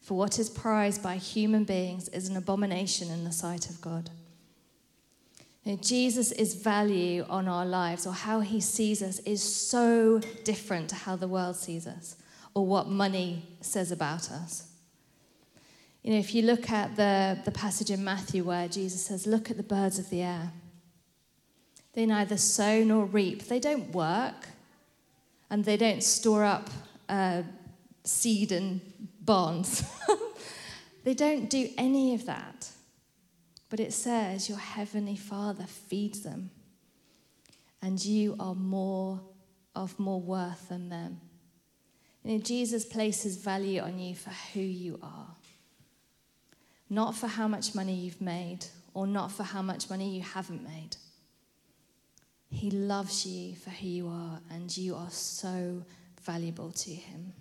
For 0.00 0.14
what 0.14 0.38
is 0.38 0.50
prized 0.50 1.02
by 1.02 1.16
human 1.16 1.64
beings 1.64 2.08
is 2.08 2.28
an 2.28 2.36
abomination 2.36 3.10
in 3.10 3.24
the 3.24 3.32
sight 3.32 3.70
of 3.70 3.80
God. 3.80 4.10
Jesus' 5.80 6.54
value 6.54 7.24
on 7.28 7.48
our 7.48 7.64
lives 7.64 8.06
or 8.06 8.12
how 8.12 8.40
he 8.40 8.60
sees 8.60 9.02
us 9.02 9.18
is 9.20 9.42
so 9.42 10.20
different 10.44 10.90
to 10.90 10.94
how 10.94 11.16
the 11.16 11.28
world 11.28 11.56
sees 11.56 11.86
us 11.86 12.16
or 12.52 12.66
what 12.66 12.88
money 12.88 13.42
says 13.60 13.90
about 13.90 14.30
us. 14.30 14.68
You 16.02 16.12
know, 16.12 16.18
if 16.18 16.34
you 16.34 16.42
look 16.42 16.70
at 16.70 16.96
the, 16.96 17.38
the 17.46 17.50
passage 17.50 17.90
in 17.90 18.04
Matthew 18.04 18.44
where 18.44 18.68
Jesus 18.68 19.06
says, 19.06 19.26
Look 19.26 19.50
at 19.50 19.56
the 19.56 19.62
birds 19.62 19.98
of 19.98 20.10
the 20.10 20.20
air. 20.20 20.52
They 21.94 22.04
neither 22.04 22.36
sow 22.36 22.84
nor 22.84 23.06
reap, 23.06 23.44
they 23.48 23.60
don't 23.60 23.90
work, 23.92 24.48
and 25.48 25.64
they 25.64 25.78
don't 25.78 26.02
store 26.02 26.44
up 26.44 26.68
uh, 27.08 27.42
seed 28.02 28.52
and 28.52 28.80
barns. 29.20 29.82
they 31.04 31.14
don't 31.14 31.48
do 31.48 31.70
any 31.78 32.14
of 32.14 32.26
that. 32.26 32.68
But 33.74 33.80
it 33.80 33.92
says, 33.92 34.48
Your 34.48 34.58
heavenly 34.58 35.16
Father 35.16 35.64
feeds 35.64 36.20
them, 36.20 36.52
and 37.82 38.04
you 38.04 38.36
are 38.38 38.54
more 38.54 39.20
of 39.74 39.98
more 39.98 40.20
worth 40.20 40.68
than 40.68 40.90
them. 40.90 41.20
You 42.22 42.36
know, 42.36 42.38
Jesus 42.38 42.84
places 42.84 43.36
value 43.36 43.80
on 43.80 43.98
you 43.98 44.14
for 44.14 44.30
who 44.52 44.60
you 44.60 45.00
are 45.02 45.34
not 46.88 47.16
for 47.16 47.26
how 47.26 47.48
much 47.48 47.74
money 47.74 47.94
you've 47.94 48.20
made 48.20 48.64
or 48.92 49.04
not 49.04 49.32
for 49.32 49.42
how 49.42 49.62
much 49.62 49.90
money 49.90 50.14
you 50.14 50.22
haven't 50.22 50.62
made. 50.62 50.96
He 52.50 52.70
loves 52.70 53.26
you 53.26 53.56
for 53.56 53.70
who 53.70 53.88
you 53.88 54.08
are, 54.08 54.38
and 54.52 54.76
you 54.76 54.94
are 54.94 55.10
so 55.10 55.82
valuable 56.22 56.70
to 56.70 56.90
him. 56.90 57.32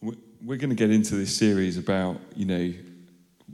We're 0.00 0.58
going 0.58 0.70
to 0.70 0.74
get 0.74 0.90
into 0.90 1.14
this 1.14 1.36
series 1.36 1.78
about, 1.78 2.20
you 2.34 2.44
know, 2.44 2.74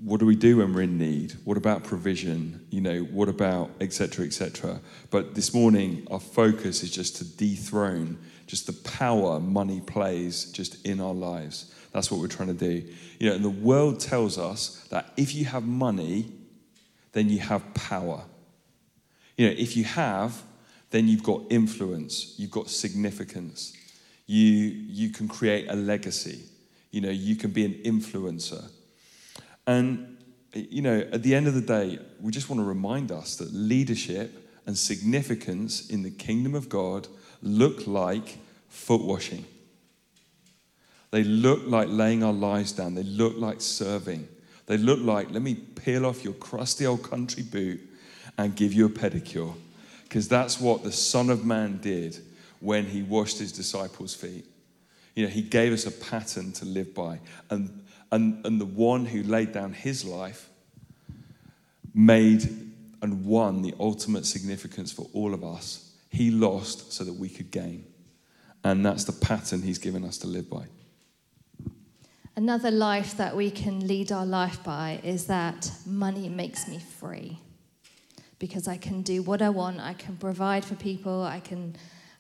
what 0.00 0.20
do 0.20 0.26
we 0.26 0.36
do 0.36 0.58
when 0.58 0.72
we're 0.72 0.82
in 0.82 0.98
need? 0.98 1.32
What 1.44 1.56
about 1.56 1.84
provision? 1.84 2.66
You 2.70 2.80
know, 2.80 3.00
what 3.00 3.28
about 3.28 3.70
etc. 3.80 4.24
etc. 4.24 4.80
But 5.10 5.34
this 5.34 5.52
morning, 5.52 6.06
our 6.10 6.20
focus 6.20 6.82
is 6.82 6.90
just 6.90 7.16
to 7.16 7.24
dethrone 7.24 8.18
just 8.52 8.66
the 8.66 8.90
power 8.90 9.40
money 9.40 9.80
plays 9.80 10.44
just 10.52 10.84
in 10.84 11.00
our 11.00 11.14
lives. 11.14 11.74
That's 11.92 12.10
what 12.10 12.20
we're 12.20 12.28
trying 12.28 12.48
to 12.48 12.54
do. 12.54 12.86
You 13.18 13.30
know, 13.30 13.36
and 13.36 13.44
the 13.44 13.48
world 13.48 13.98
tells 13.98 14.36
us 14.36 14.86
that 14.90 15.10
if 15.16 15.34
you 15.34 15.46
have 15.46 15.64
money, 15.64 16.32
then 17.12 17.30
you 17.30 17.38
have 17.38 17.72
power. 17.72 18.24
You 19.38 19.46
know, 19.46 19.54
if 19.56 19.74
you 19.74 19.84
have, 19.84 20.42
then 20.90 21.08
you've 21.08 21.22
got 21.22 21.42
influence, 21.48 22.34
you've 22.38 22.50
got 22.50 22.68
significance. 22.68 23.74
You, 24.26 24.44
you 24.46 25.08
can 25.10 25.28
create 25.28 25.70
a 25.70 25.74
legacy. 25.74 26.40
You 26.90 27.00
know, 27.00 27.10
you 27.10 27.36
can 27.36 27.52
be 27.52 27.64
an 27.64 27.80
influencer. 27.84 28.68
And, 29.66 30.16
you 30.54 30.82
know, 30.82 31.00
at 31.12 31.22
the 31.22 31.34
end 31.34 31.46
of 31.46 31.54
the 31.54 31.60
day, 31.60 31.98
we 32.20 32.32
just 32.32 32.48
want 32.48 32.60
to 32.60 32.64
remind 32.64 33.12
us 33.12 33.36
that 33.36 33.52
leadership 33.52 34.32
and 34.66 34.76
significance 34.76 35.88
in 35.90 36.02
the 36.02 36.10
kingdom 36.10 36.54
of 36.54 36.68
God 36.68 37.08
look 37.42 37.86
like 37.86 38.38
foot 38.68 39.02
washing. 39.02 39.44
They 41.10 41.24
look 41.24 41.66
like 41.66 41.88
laying 41.90 42.22
our 42.22 42.32
lives 42.32 42.72
down. 42.72 42.94
They 42.94 43.02
look 43.02 43.36
like 43.36 43.60
serving. 43.60 44.28
They 44.66 44.78
look 44.78 45.00
like, 45.00 45.30
let 45.30 45.42
me 45.42 45.54
peel 45.54 46.06
off 46.06 46.24
your 46.24 46.32
crusty 46.34 46.86
old 46.86 47.02
country 47.02 47.42
boot 47.42 47.80
and 48.38 48.56
give 48.56 48.72
you 48.72 48.86
a 48.86 48.88
pedicure. 48.88 49.54
Because 50.04 50.28
that's 50.28 50.60
what 50.60 50.82
the 50.82 50.92
Son 50.92 51.28
of 51.30 51.44
Man 51.44 51.78
did 51.82 52.18
when 52.60 52.86
he 52.86 53.02
washed 53.02 53.38
his 53.38 53.52
disciples' 53.52 54.14
feet. 54.14 54.46
You 55.14 55.24
know, 55.24 55.30
he 55.30 55.42
gave 55.42 55.72
us 55.72 55.84
a 55.86 55.90
pattern 55.90 56.52
to 56.52 56.64
live 56.64 56.94
by. 56.94 57.20
And, 57.50 57.81
and, 58.12 58.44
and 58.44 58.60
the 58.60 58.66
one 58.66 59.06
who 59.06 59.22
laid 59.22 59.52
down 59.52 59.72
his 59.72 60.04
life 60.04 60.50
made 61.94 62.42
and 63.00 63.24
won 63.24 63.62
the 63.62 63.74
ultimate 63.80 64.26
significance 64.26 64.92
for 64.92 65.08
all 65.14 65.34
of 65.34 65.42
us. 65.42 65.94
He 66.10 66.30
lost 66.30 66.92
so 66.92 67.04
that 67.04 67.14
we 67.14 67.28
could 67.28 67.50
gain. 67.50 67.86
And 68.62 68.84
that's 68.86 69.04
the 69.04 69.12
pattern 69.12 69.62
he's 69.62 69.78
given 69.78 70.04
us 70.04 70.18
to 70.18 70.26
live 70.26 70.48
by. 70.48 70.66
Another 72.36 72.70
life 72.70 73.16
that 73.16 73.34
we 73.34 73.50
can 73.50 73.86
lead 73.86 74.12
our 74.12 74.24
life 74.24 74.62
by 74.62 75.00
is 75.02 75.26
that 75.26 75.70
money 75.84 76.28
makes 76.28 76.68
me 76.68 76.78
free 76.78 77.38
because 78.38 78.68
I 78.68 78.76
can 78.76 79.02
do 79.02 79.22
what 79.22 79.40
I 79.40 79.48
want, 79.48 79.80
I 79.80 79.94
can 79.94 80.16
provide 80.16 80.64
for 80.64 80.74
people, 80.74 81.22
I 81.22 81.40
can, 81.40 81.76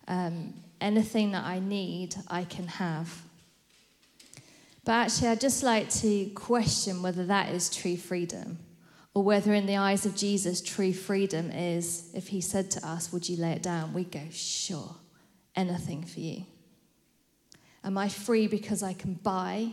um, 0.08 0.54
anything 0.80 1.32
that 1.32 1.44
I 1.44 1.58
need, 1.58 2.14
I 2.28 2.44
can 2.44 2.66
have. 2.66 3.22
But 4.84 4.92
actually, 4.92 5.28
I'd 5.28 5.40
just 5.40 5.62
like 5.62 5.90
to 5.90 6.26
question 6.30 7.02
whether 7.02 7.24
that 7.26 7.50
is 7.50 7.70
true 7.70 7.96
freedom 7.96 8.58
or 9.14 9.22
whether, 9.22 9.52
in 9.52 9.66
the 9.66 9.76
eyes 9.76 10.06
of 10.06 10.16
Jesus, 10.16 10.60
true 10.60 10.92
freedom 10.92 11.50
is 11.50 12.10
if 12.14 12.28
he 12.28 12.40
said 12.40 12.70
to 12.72 12.86
us, 12.86 13.12
Would 13.12 13.28
you 13.28 13.36
lay 13.36 13.52
it 13.52 13.62
down? 13.62 13.92
We'd 13.92 14.10
go, 14.10 14.22
Sure, 14.30 14.96
anything 15.54 16.04
for 16.04 16.20
you. 16.20 16.46
Am 17.84 17.98
I 17.98 18.08
free 18.08 18.46
because 18.46 18.82
I 18.82 18.92
can 18.92 19.14
buy 19.14 19.70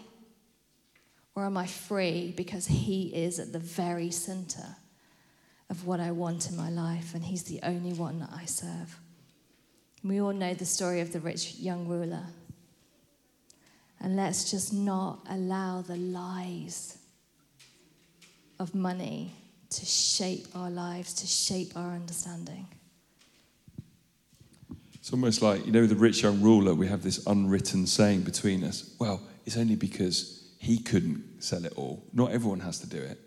or 1.35 1.45
am 1.45 1.57
I 1.57 1.67
free 1.67 2.33
because 2.35 2.67
He 2.67 3.07
is 3.15 3.39
at 3.39 3.53
the 3.53 3.59
very 3.59 4.11
center 4.11 4.75
of 5.69 5.85
what 5.85 5.99
I 5.99 6.11
want 6.11 6.49
in 6.49 6.57
my 6.57 6.69
life 6.69 7.13
and 7.13 7.23
He's 7.23 7.43
the 7.43 7.61
only 7.63 7.93
one 7.93 8.19
that 8.19 8.31
I 8.33 8.45
serve? 8.45 8.99
We 10.03 10.21
all 10.21 10.33
know 10.33 10.53
the 10.53 10.65
story 10.65 11.01
of 11.01 11.13
the 11.13 11.19
rich 11.19 11.55
young 11.55 11.87
ruler. 11.87 12.25
And 14.01 14.15
let's 14.15 14.49
just 14.49 14.73
not 14.73 15.19
allow 15.29 15.81
the 15.81 15.97
lies 15.97 16.97
of 18.59 18.73
money 18.73 19.33
to 19.71 19.85
shape 19.85 20.47
our 20.55 20.69
lives, 20.69 21.13
to 21.15 21.27
shape 21.27 21.73
our 21.75 21.91
understanding. 21.91 22.67
It's 24.93 25.11
almost 25.11 25.41
like, 25.41 25.65
you 25.65 25.71
know, 25.71 25.85
the 25.85 25.95
rich 25.95 26.23
young 26.23 26.41
ruler, 26.41 26.73
we 26.73 26.87
have 26.87 27.03
this 27.03 27.25
unwritten 27.25 27.87
saying 27.87 28.21
between 28.21 28.63
us. 28.63 28.93
Well, 28.99 29.21
it's 29.45 29.57
only 29.57 29.75
because 29.75 30.53
he 30.59 30.77
couldn't 30.77 31.41
sell 31.41 31.65
it 31.65 31.73
all. 31.75 32.03
Not 32.13 32.31
everyone 32.31 32.59
has 32.61 32.79
to 32.79 32.87
do 32.87 32.97
it. 32.97 33.17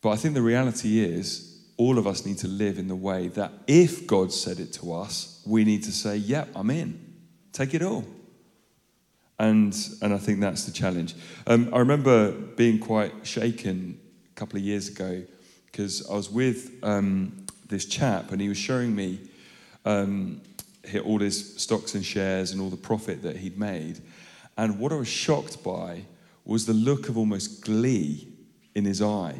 But 0.00 0.10
I 0.10 0.16
think 0.16 0.34
the 0.34 0.42
reality 0.42 1.00
is, 1.00 1.48
all 1.76 1.98
of 1.98 2.06
us 2.06 2.26
need 2.26 2.38
to 2.38 2.48
live 2.48 2.78
in 2.78 2.88
the 2.88 2.96
way 2.96 3.28
that 3.28 3.52
if 3.66 4.06
God 4.06 4.32
said 4.32 4.60
it 4.60 4.72
to 4.74 4.92
us, 4.92 5.42
we 5.46 5.64
need 5.64 5.84
to 5.84 5.92
say, 5.92 6.16
Yep, 6.16 6.48
yeah, 6.52 6.58
I'm 6.58 6.70
in. 6.70 7.00
Take 7.52 7.74
it 7.74 7.82
all. 7.82 8.04
And, 9.42 9.76
and 10.00 10.14
I 10.14 10.18
think 10.18 10.38
that's 10.38 10.66
the 10.66 10.70
challenge. 10.70 11.16
Um, 11.48 11.68
I 11.72 11.80
remember 11.80 12.30
being 12.30 12.78
quite 12.78 13.26
shaken 13.26 13.98
a 14.30 14.34
couple 14.38 14.56
of 14.56 14.62
years 14.62 14.88
ago 14.88 15.24
because 15.66 16.08
I 16.08 16.14
was 16.14 16.30
with 16.30 16.78
um, 16.84 17.44
this 17.68 17.84
chap 17.84 18.30
and 18.30 18.40
he 18.40 18.48
was 18.48 18.56
showing 18.56 18.94
me 18.94 19.18
um, 19.84 20.40
all 21.04 21.18
his 21.18 21.60
stocks 21.60 21.96
and 21.96 22.04
shares 22.04 22.52
and 22.52 22.60
all 22.60 22.70
the 22.70 22.76
profit 22.76 23.22
that 23.22 23.36
he'd 23.36 23.58
made. 23.58 23.98
And 24.56 24.78
what 24.78 24.92
I 24.92 24.94
was 24.94 25.08
shocked 25.08 25.64
by 25.64 26.04
was 26.44 26.64
the 26.66 26.72
look 26.72 27.08
of 27.08 27.18
almost 27.18 27.64
glee 27.64 28.28
in 28.76 28.84
his 28.84 29.02
eye, 29.02 29.34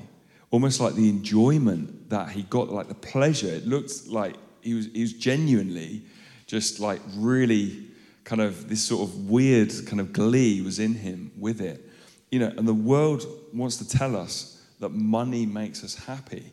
almost 0.51 0.81
like 0.81 0.95
the 0.95 1.09
enjoyment 1.09 2.11
that 2.11 2.31
he 2.31 2.43
got, 2.43 2.73
like 2.73 2.89
the 2.89 2.95
pleasure. 2.95 3.55
It 3.55 3.69
looked 3.69 4.09
like 4.09 4.35
he 4.63 4.75
was, 4.75 4.87
he 4.93 5.03
was 5.03 5.13
genuinely 5.13 6.03
just 6.49 6.81
like 6.81 7.01
really 7.15 7.92
kind 8.25 8.41
of 8.41 8.69
this 8.69 8.83
sort 8.83 9.09
of 9.09 9.31
weird 9.31 9.73
kind 9.87 10.01
of 10.01 10.13
glee 10.13 10.61
was 10.63 10.79
in 10.79 10.95
him 10.95 11.33
with 11.39 11.61
it. 11.61 11.89
You 12.31 12.39
know, 12.39 12.53
and 12.57 12.67
the 12.67 12.75
world 12.75 13.27
wants 13.53 13.77
to 13.77 13.89
tell 13.89 14.17
us 14.17 14.63
that 14.81 14.91
money 14.91 15.47
makes 15.47 15.85
us 15.85 15.95
happy. 15.95 16.53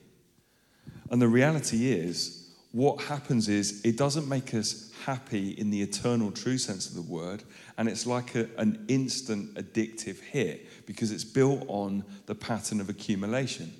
And 1.09 1.21
the 1.21 1.27
reality 1.27 1.91
is, 1.91 2.51
what 2.71 3.01
happens 3.01 3.49
is 3.49 3.83
it 3.83 3.97
doesn't 3.97 4.27
make 4.29 4.53
us 4.53 4.91
happy 5.05 5.51
in 5.51 5.71
the 5.71 5.81
eternal 5.81 6.31
true 6.31 6.57
sense 6.57 6.87
of 6.87 6.95
the 6.95 7.01
word, 7.01 7.43
and 7.77 7.89
it's 7.89 8.05
like 8.05 8.35
a, 8.35 8.47
an 8.57 8.85
instant 8.87 9.55
addictive 9.55 10.19
hit 10.19 10.85
because 10.85 11.11
it's 11.11 11.23
built 11.23 11.65
on 11.67 12.03
the 12.27 12.35
pattern 12.35 12.79
of 12.79 12.89
accumulation. 12.89 13.73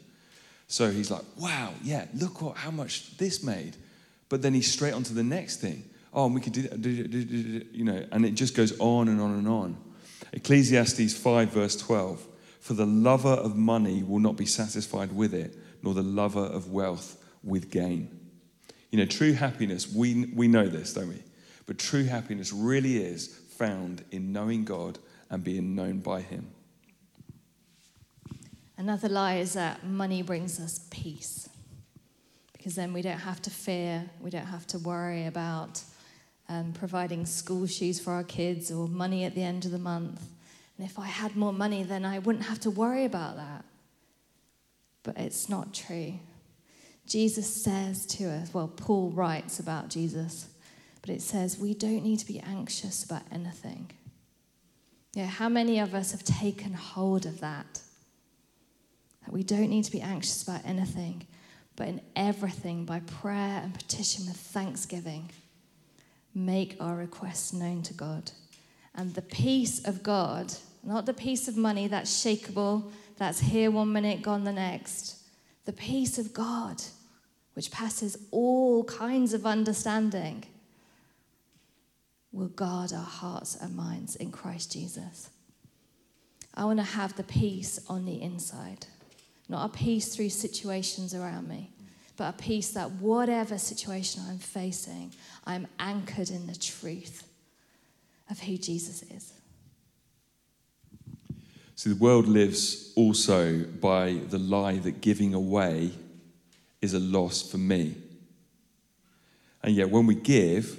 So 0.68 0.92
he's 0.92 1.12
like, 1.12 1.24
wow, 1.38 1.74
yeah, 1.84 2.06
look 2.16 2.42
what, 2.42 2.58
how 2.58 2.72
much 2.72 3.18
this 3.18 3.44
made. 3.44 3.76
But 4.30 4.42
then 4.42 4.54
he's 4.54 4.72
straight 4.72 4.94
on 4.94 5.04
to 5.04 5.14
the 5.14 5.24
next 5.24 5.58
thing. 5.58 5.84
Oh, 6.20 6.26
and 6.26 6.36
we 6.36 6.42
could 6.42 6.52
do 6.52 6.64
that, 6.64 7.70
you 7.72 7.86
know, 7.86 8.06
and 8.12 8.26
it 8.26 8.32
just 8.32 8.54
goes 8.54 8.78
on 8.78 9.08
and 9.08 9.22
on 9.22 9.36
and 9.36 9.48
on. 9.48 9.78
Ecclesiastes 10.34 11.16
5, 11.16 11.50
verse 11.50 11.78
12 11.78 12.28
For 12.60 12.74
the 12.74 12.86
lover 12.86 13.30
of 13.30 13.56
money 13.56 14.04
will 14.04 14.20
not 14.20 14.36
be 14.36 14.46
satisfied 14.46 15.14
with 15.14 15.34
it, 15.34 15.56
nor 15.82 15.94
the 15.94 16.04
lover 16.04 16.44
of 16.44 16.72
wealth 16.72 17.24
with 17.42 17.72
gain. 17.72 18.20
You 18.92 19.00
know, 19.00 19.06
true 19.06 19.32
happiness, 19.32 19.90
we, 19.94 20.26
we 20.36 20.50
know 20.50 20.68
this, 20.68 20.94
don't 20.94 21.08
we? 21.08 21.24
But 21.66 21.78
true 21.78 22.04
happiness 22.04 22.52
really 22.52 22.98
is 22.98 23.28
found 23.52 24.04
in 24.12 24.34
knowing 24.34 24.66
God 24.66 25.00
and 25.30 25.42
being 25.42 25.74
known 25.74 26.00
by 26.00 26.20
Him. 26.20 26.50
Another 28.76 29.08
lie 29.08 29.36
is 29.36 29.54
that 29.54 29.86
money 29.86 30.22
brings 30.22 30.60
us 30.60 30.82
peace. 30.92 31.48
Because 32.52 32.76
then 32.76 32.92
we 32.92 33.02
don't 33.02 33.20
have 33.20 33.42
to 33.44 33.50
fear, 33.50 34.10
we 34.20 34.30
don't 34.30 34.48
have 34.48 34.68
to 34.68 34.80
worry 34.80 35.26
about 35.26 35.82
um, 36.50 36.74
providing 36.74 37.26
school 37.26 37.68
shoes 37.68 38.00
for 38.00 38.12
our 38.12 38.24
kids 38.24 38.72
or 38.72 38.88
money 38.88 39.24
at 39.24 39.36
the 39.36 39.44
end 39.44 39.66
of 39.66 39.72
the 39.72 39.78
month. 39.78 40.22
And 40.78 40.88
if 40.88 40.98
I 40.98 41.06
had 41.06 41.36
more 41.36 41.54
money, 41.54 41.84
then 41.84 42.04
I 42.04 42.20
wouldn't 42.20 42.46
have 42.46 42.60
to 42.62 42.72
worry 42.72 43.06
about 43.06 43.38
that. 43.38 43.64
But 45.04 45.18
it's 45.18 45.48
not 45.48 45.74
true. 45.74 46.16
Jesus 47.06 47.64
says 47.64 48.06
to 48.08 48.26
us, 48.30 48.54
well, 48.54 48.68
Paul 48.68 49.12
writes 49.12 49.60
about 49.60 49.90
Jesus, 49.90 50.48
but 51.02 51.10
it 51.10 51.22
says 51.22 51.58
we 51.58 51.74
don't 51.74 52.04
need 52.04 52.20
to 52.20 52.26
be 52.26 52.40
anxious 52.40 53.04
about 53.04 53.24
anything. 53.32 53.92
Yeah, 55.14 55.26
how 55.26 55.50
many 55.50 55.80
of 55.80 55.96
us 55.96 56.12
have 56.12 56.24
taken 56.24 56.74
hold 56.74 57.26
of 57.26 57.40
that? 57.40 57.82
That 59.26 59.34
we 59.34 59.44
don't 59.44 59.70
need 59.70 59.86
to 59.86 59.92
be 59.92 60.02
anxious 60.02 60.44
about 60.44 60.62
anything, 60.66 61.26
but 61.76 61.88
in 61.88 62.02
everything, 62.16 62.86
by 62.86 63.00
prayer 63.00 63.62
and 63.64 63.74
petition 63.74 64.26
with 64.28 64.38
thanksgiving, 64.38 65.32
make 66.34 66.78
our 66.80 66.96
requests 66.96 67.54
known 67.54 67.82
to 67.84 67.94
God. 67.94 68.32
And 68.96 69.14
the 69.14 69.22
peace 69.22 69.86
of 69.86 70.04
God, 70.04 70.54
not 70.84 71.06
the 71.06 71.14
peace 71.14 71.48
of 71.48 71.58
money 71.58 71.88
that's 71.88 72.12
shakable, 72.24 72.92
that's 73.18 73.40
here 73.40 73.72
one 73.72 73.92
minute, 73.92 74.22
gone 74.22 74.44
the 74.44 74.52
next, 74.52 75.18
the 75.66 75.74
peace 75.74 76.18
of 76.18 76.34
God, 76.34 76.82
which 77.54 77.72
passes 77.72 78.18
all 78.32 78.84
kinds 78.86 79.34
of 79.34 79.46
understanding, 79.46 80.46
will 82.32 82.48
guard 82.48 82.94
our 82.94 83.04
hearts 83.04 83.56
and 83.56 83.76
minds 83.76 84.16
in 84.16 84.32
Christ 84.32 84.72
Jesus. 84.72 85.30
I 86.54 86.66
want 86.66 86.80
to 86.80 86.84
have 86.84 87.16
the 87.16 87.24
peace 87.24 87.80
on 87.88 88.06
the 88.06 88.22
inside, 88.22 88.86
not 89.48 89.70
a 89.70 89.78
peace 89.78 90.16
through 90.16 90.30
situations 90.30 91.14
around 91.14 91.48
me, 91.48 91.72
but 92.20 92.36
a 92.36 92.38
peace 92.38 92.72
that 92.72 92.92
whatever 92.92 93.58
situation 93.58 94.22
I'm 94.28 94.40
facing, 94.40 95.14
I'm 95.46 95.68
anchored 95.80 96.30
in 96.30 96.48
the 96.48 96.56
truth 96.56 97.26
of 98.30 98.42
who 98.42 98.58
Jesus 98.58 99.04
is. 99.04 99.32
See, 101.76 101.92
the 101.92 101.96
world 101.96 102.28
lives 102.28 102.92
also 102.98 103.64
by 103.64 104.20
the 104.28 104.38
lie 104.38 104.80
that 104.80 105.00
giving 105.00 105.34
away 105.34 105.92
is 106.82 106.94
a 106.94 107.00
loss 107.00 107.42
for 107.42 107.58
me. 107.58 107.96
And 109.64 109.74
yet, 109.74 109.90
when 109.90 110.06
we 110.06 110.16
give, 110.16 110.78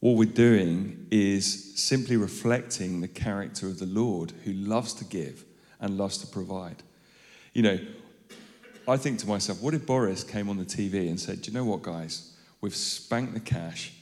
what 0.00 0.16
we're 0.16 0.24
doing 0.24 1.08
is 1.10 1.78
simply 1.78 2.16
reflecting 2.16 3.02
the 3.02 3.08
character 3.08 3.66
of 3.66 3.80
the 3.80 3.86
Lord 3.86 4.32
who 4.44 4.54
loves 4.54 4.94
to 4.94 5.04
give 5.04 5.44
and 5.78 5.98
loves 5.98 6.16
to 6.18 6.26
provide. 6.26 6.82
You 7.52 7.62
know, 7.64 7.78
I 8.90 8.96
think 8.96 9.20
to 9.20 9.28
myself, 9.28 9.62
what 9.62 9.72
if 9.72 9.86
Boris 9.86 10.24
came 10.24 10.48
on 10.48 10.56
the 10.56 10.64
TV 10.64 11.08
and 11.08 11.18
said, 11.18 11.42
Do 11.42 11.52
you 11.52 11.56
know 11.56 11.64
what, 11.64 11.82
guys? 11.82 12.32
We've 12.60 12.74
spanked 12.74 13.34
the 13.34 13.40
cash, 13.40 13.92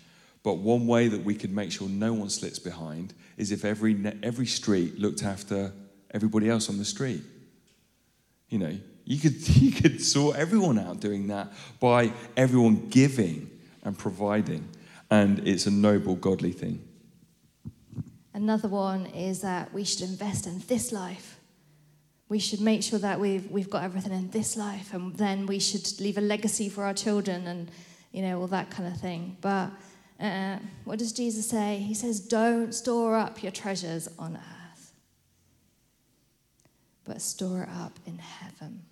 but 0.42 0.54
one 0.54 0.86
way 0.86 1.08
that 1.08 1.22
we 1.22 1.34
could 1.34 1.52
make 1.52 1.70
sure 1.70 1.90
no 1.90 2.14
one 2.14 2.30
slips 2.30 2.58
behind 2.58 3.12
is 3.36 3.52
if 3.52 3.66
every, 3.66 3.96
every 4.22 4.46
street 4.46 4.98
looked 4.98 5.22
after 5.22 5.72
everybody 6.12 6.48
else 6.48 6.70
on 6.70 6.78
the 6.78 6.86
street. 6.86 7.22
You 8.48 8.58
know, 8.60 8.78
you 9.04 9.18
could, 9.18 9.46
you 9.56 9.72
could 9.72 10.02
sort 10.02 10.36
everyone 10.36 10.78
out 10.78 11.00
doing 11.00 11.26
that 11.26 11.52
by 11.80 12.10
everyone 12.34 12.88
giving 12.88 13.50
and 13.84 13.96
providing. 13.96 14.66
And 15.10 15.46
it's 15.46 15.66
a 15.66 15.70
noble, 15.70 16.14
godly 16.14 16.52
thing. 16.52 16.82
Another 18.32 18.68
one 18.68 19.04
is 19.06 19.42
that 19.42 19.74
we 19.74 19.84
should 19.84 20.08
invest 20.08 20.46
in 20.46 20.60
this 20.66 20.92
life. 20.92 21.37
We 22.28 22.38
should 22.38 22.60
make 22.60 22.82
sure 22.82 22.98
that 22.98 23.18
we've, 23.18 23.50
we've 23.50 23.70
got 23.70 23.84
everything 23.84 24.12
in 24.12 24.30
this 24.30 24.56
life, 24.56 24.92
and 24.92 25.14
then 25.16 25.46
we 25.46 25.58
should 25.58 25.88
leave 26.00 26.18
a 26.18 26.20
legacy 26.20 26.68
for 26.68 26.84
our 26.84 26.94
children 26.94 27.46
and, 27.46 27.70
you 28.12 28.22
know, 28.22 28.40
all 28.40 28.46
that 28.48 28.70
kind 28.70 28.92
of 28.92 29.00
thing. 29.00 29.36
But 29.40 29.70
uh, 30.20 30.58
what 30.84 30.98
does 30.98 31.12
Jesus 31.12 31.48
say? 31.48 31.78
He 31.78 31.94
says, 31.94 32.20
Don't 32.20 32.74
store 32.74 33.16
up 33.16 33.42
your 33.42 33.52
treasures 33.52 34.08
on 34.18 34.36
earth, 34.36 34.92
but 37.04 37.22
store 37.22 37.62
it 37.62 37.68
up 37.70 37.98
in 38.06 38.18
heaven. 38.18 38.82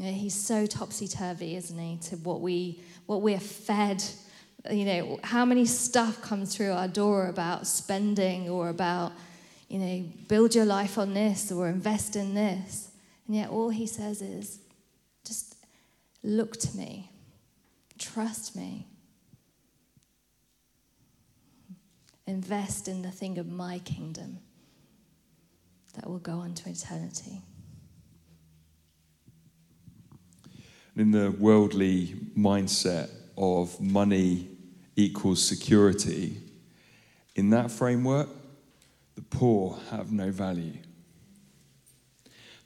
Know, 0.00 0.12
he's 0.12 0.34
so 0.34 0.64
topsy 0.64 1.06
turvy, 1.06 1.56
isn't 1.56 1.78
he, 1.78 1.98
to 2.08 2.16
what 2.16 2.40
we 2.40 2.80
what 3.04 3.20
we're 3.20 3.38
fed. 3.38 4.02
You 4.70 4.84
know, 4.86 5.20
how 5.22 5.44
many 5.44 5.66
stuff 5.66 6.22
comes 6.22 6.56
through 6.56 6.72
our 6.72 6.88
door 6.88 7.26
about 7.26 7.66
spending 7.66 8.48
or 8.48 8.70
about, 8.70 9.12
you 9.70 9.78
know, 9.78 10.04
build 10.28 10.54
your 10.54 10.66
life 10.66 10.98
on 10.98 11.14
this 11.14 11.50
or 11.50 11.68
invest 11.68 12.16
in 12.16 12.34
this. 12.34 12.90
And 13.26 13.36
yet 13.36 13.48
all 13.48 13.70
he 13.70 13.86
says 13.86 14.20
is, 14.20 14.58
just 15.24 15.56
look 16.22 16.58
to 16.58 16.76
me, 16.76 17.10
trust 17.98 18.54
me, 18.54 18.86
invest 22.26 22.88
in 22.88 23.00
the 23.00 23.10
thing 23.10 23.38
of 23.38 23.48
my 23.48 23.78
kingdom 23.78 24.40
that 25.94 26.06
will 26.06 26.18
go 26.18 26.34
on 26.34 26.54
to 26.54 26.68
eternity. 26.68 27.40
in 30.96 31.12
the 31.12 31.30
worldly 31.38 32.08
mindset 32.36 33.08
of 33.38 33.80
money 33.80 34.48
equals 34.96 35.42
security, 35.42 36.36
in 37.36 37.50
that 37.50 37.70
framework, 37.70 38.28
the 39.14 39.22
poor 39.22 39.78
have 39.90 40.12
no 40.12 40.30
value. 40.30 40.78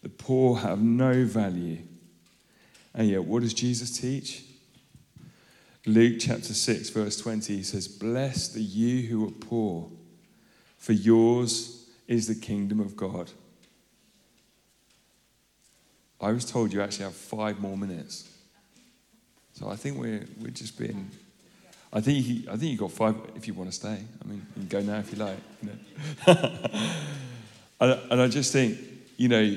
The 0.02 0.08
poor 0.08 0.58
have 0.58 0.82
no 0.82 1.24
value. 1.24 1.78
And 2.94 3.08
yet, 3.08 3.24
what 3.24 3.42
does 3.42 3.54
Jesus 3.54 3.98
teach? 3.98 4.44
Luke 5.86 6.16
chapter 6.18 6.54
6, 6.54 6.90
verse 6.90 7.16
20 7.18 7.56
he 7.56 7.62
says, 7.62 7.88
Blessed 7.88 8.56
are 8.56 8.60
you 8.60 9.06
who 9.08 9.26
are 9.26 9.30
poor, 9.30 9.90
for 10.78 10.92
yours 10.92 11.86
is 12.06 12.26
the 12.26 12.34
kingdom 12.34 12.80
of 12.80 12.96
God. 12.96 13.30
I 16.20 16.32
was 16.32 16.44
told 16.44 16.72
you 16.72 16.80
actually 16.80 17.04
have 17.04 17.14
five 17.14 17.60
more 17.60 17.76
minutes. 17.76 18.30
So 19.52 19.68
I 19.68 19.76
think 19.76 19.98
we're, 19.98 20.24
we're 20.40 20.50
just 20.50 20.78
being. 20.78 21.10
I 21.94 22.00
think, 22.00 22.24
he, 22.24 22.44
I 22.50 22.56
think 22.56 22.72
you 22.72 22.76
got 22.76 22.90
five 22.90 23.14
if 23.36 23.46
you 23.46 23.54
want 23.54 23.70
to 23.70 23.76
stay. 23.76 23.96
I 24.22 24.28
mean, 24.28 24.44
you 24.56 24.66
can 24.66 24.68
go 24.68 24.80
now 24.80 24.98
if 24.98 25.12
you 25.12 25.18
like. 25.18 25.38
You 25.62 25.70
know? 26.26 26.50
and, 27.80 28.00
and, 28.10 28.20
I 28.20 28.26
just 28.26 28.52
think, 28.52 28.78
you 29.16 29.28
know, 29.28 29.56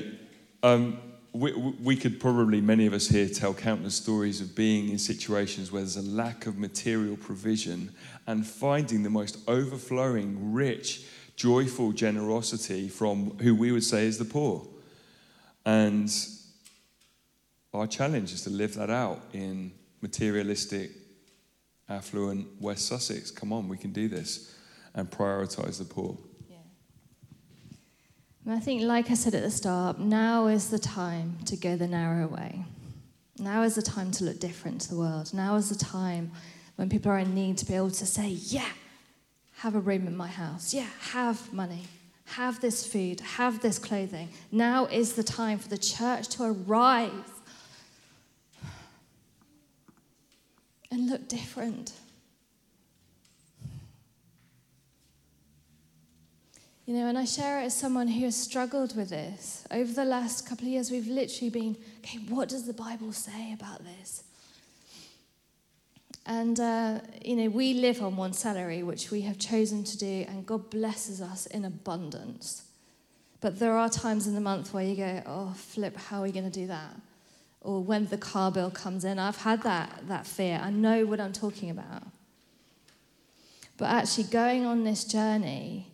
um, 0.62 0.98
we, 1.32 1.52
we 1.52 1.96
could 1.96 2.20
probably, 2.20 2.60
many 2.60 2.86
of 2.86 2.92
us 2.92 3.08
here, 3.08 3.28
tell 3.28 3.52
countless 3.54 3.96
stories 3.96 4.40
of 4.40 4.54
being 4.54 4.88
in 4.88 4.98
situations 4.98 5.72
where 5.72 5.82
there's 5.82 5.96
a 5.96 6.02
lack 6.02 6.46
of 6.46 6.58
material 6.58 7.16
provision 7.16 7.92
and 8.28 8.46
finding 8.46 9.02
the 9.02 9.10
most 9.10 9.38
overflowing, 9.48 10.52
rich, 10.52 11.06
joyful 11.34 11.90
generosity 11.92 12.88
from 12.88 13.36
who 13.38 13.54
we 13.54 13.72
would 13.72 13.84
say 13.84 14.06
is 14.06 14.16
the 14.16 14.24
poor. 14.24 14.64
And 15.66 16.08
our 17.74 17.88
challenge 17.88 18.32
is 18.32 18.42
to 18.42 18.50
live 18.50 18.74
that 18.74 18.90
out 18.90 19.22
in 19.32 19.72
materialistic, 20.00 20.92
affluent 21.88 22.46
West 22.60 22.86
Sussex. 22.86 23.30
Come 23.30 23.52
on, 23.52 23.68
we 23.68 23.76
can 23.76 23.92
do 23.92 24.08
this 24.08 24.54
and 24.94 25.10
prioritize 25.10 25.78
the 25.78 25.84
poor. 25.84 26.16
I 28.50 28.60
think, 28.60 28.80
like 28.82 29.10
I 29.10 29.14
said 29.14 29.34
at 29.34 29.42
the 29.42 29.50
start, 29.50 29.98
now 29.98 30.46
is 30.46 30.70
the 30.70 30.78
time 30.78 31.36
to 31.44 31.56
go 31.56 31.76
the 31.76 31.86
narrow 31.86 32.26
way. 32.26 32.64
Now 33.38 33.62
is 33.62 33.74
the 33.74 33.82
time 33.82 34.10
to 34.12 34.24
look 34.24 34.40
different 34.40 34.80
to 34.82 34.88
the 34.88 34.96
world. 34.96 35.34
Now 35.34 35.56
is 35.56 35.68
the 35.68 35.84
time 35.84 36.32
when 36.76 36.88
people 36.88 37.12
are 37.12 37.18
in 37.18 37.34
need 37.34 37.58
to 37.58 37.66
be 37.66 37.74
able 37.74 37.90
to 37.90 38.06
say, 38.06 38.28
Yeah, 38.28 38.68
have 39.58 39.74
a 39.74 39.80
room 39.80 40.06
in 40.06 40.16
my 40.16 40.28
house. 40.28 40.72
Yeah, 40.72 40.88
have 41.10 41.52
money. 41.52 41.82
Have 42.24 42.60
this 42.60 42.86
food. 42.86 43.20
Have 43.20 43.60
this 43.60 43.78
clothing. 43.78 44.30
Now 44.50 44.86
is 44.86 45.12
the 45.12 45.22
time 45.22 45.58
for 45.58 45.68
the 45.68 45.78
church 45.78 46.28
to 46.30 46.44
arise 46.44 47.12
and 50.90 51.08
look 51.08 51.28
different. 51.28 51.92
You 56.86 56.94
know, 56.94 57.06
and 57.06 57.18
I 57.18 57.26
share 57.26 57.60
it 57.60 57.64
as 57.64 57.76
someone 57.76 58.08
who 58.08 58.24
has 58.24 58.34
struggled 58.34 58.96
with 58.96 59.10
this. 59.10 59.66
Over 59.70 59.92
the 59.92 60.06
last 60.06 60.48
couple 60.48 60.64
of 60.64 60.72
years, 60.72 60.90
we've 60.90 61.06
literally 61.06 61.50
been, 61.50 61.76
okay, 61.98 62.18
what 62.30 62.48
does 62.48 62.66
the 62.66 62.72
Bible 62.72 63.12
say 63.12 63.52
about 63.52 63.84
this? 63.84 64.24
And, 66.24 66.58
uh, 66.58 67.00
you 67.22 67.36
know, 67.36 67.50
we 67.50 67.74
live 67.74 68.02
on 68.02 68.16
one 68.16 68.32
salary, 68.32 68.82
which 68.82 69.10
we 69.10 69.20
have 69.22 69.38
chosen 69.38 69.84
to 69.84 69.98
do, 69.98 70.24
and 70.28 70.46
God 70.46 70.70
blesses 70.70 71.20
us 71.20 71.44
in 71.44 71.66
abundance. 71.66 72.64
But 73.42 73.58
there 73.58 73.72
are 73.72 73.90
times 73.90 74.26
in 74.26 74.34
the 74.34 74.40
month 74.40 74.72
where 74.72 74.84
you 74.84 74.96
go, 74.96 75.22
oh, 75.26 75.52
flip, 75.54 75.94
how 75.94 76.20
are 76.20 76.22
we 76.22 76.32
going 76.32 76.50
to 76.50 76.60
do 76.60 76.66
that? 76.68 76.96
Or 77.60 77.82
when 77.82 78.06
the 78.06 78.18
car 78.18 78.50
bill 78.50 78.70
comes 78.70 79.04
in. 79.04 79.18
I've 79.18 79.38
had 79.38 79.62
that, 79.62 80.02
that 80.08 80.26
fear. 80.26 80.60
I 80.62 80.70
know 80.70 81.06
what 81.06 81.20
I'm 81.20 81.32
talking 81.32 81.70
about. 81.70 82.02
But 83.76 83.86
actually, 83.86 84.24
going 84.24 84.66
on 84.66 84.84
this 84.84 85.04
journey, 85.04 85.92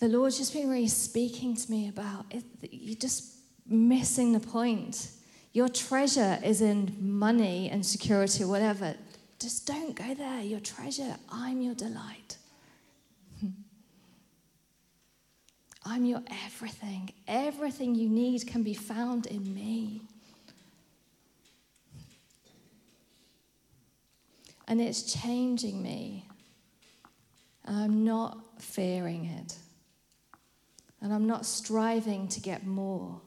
the 0.00 0.08
Lord's 0.08 0.38
just 0.38 0.52
been 0.52 0.68
really 0.68 0.88
speaking 0.88 1.54
to 1.54 1.70
me 1.70 1.88
about 1.88 2.26
it, 2.30 2.44
you're 2.62 2.96
just 2.96 3.34
missing 3.66 4.32
the 4.32 4.40
point. 4.40 5.10
Your 5.52 5.68
treasure 5.68 6.38
is 6.42 6.60
in 6.60 6.96
money 6.98 7.70
and 7.70 7.84
security 7.86 8.42
or 8.42 8.48
whatever. 8.48 8.94
Just 9.38 9.66
don't 9.66 9.94
go 9.94 10.14
there. 10.14 10.40
Your 10.40 10.60
treasure, 10.60 11.16
I'm 11.30 11.60
your 11.60 11.74
delight. 11.74 12.38
I'm 15.84 16.04
your 16.04 16.22
everything. 16.46 17.12
Everything 17.28 17.94
you 17.94 18.08
need 18.08 18.46
can 18.46 18.62
be 18.62 18.74
found 18.74 19.26
in 19.26 19.54
me. 19.54 20.02
And 24.66 24.80
it's 24.80 25.12
changing 25.12 25.82
me. 25.82 26.28
I'm 27.64 28.04
not 28.04 28.62
fearing 28.62 29.26
it. 29.26 29.56
And 31.00 31.12
I'm 31.12 31.26
not 31.26 31.44
striving 31.44 32.28
to 32.28 32.40
get 32.40 32.66
more. 32.66 33.20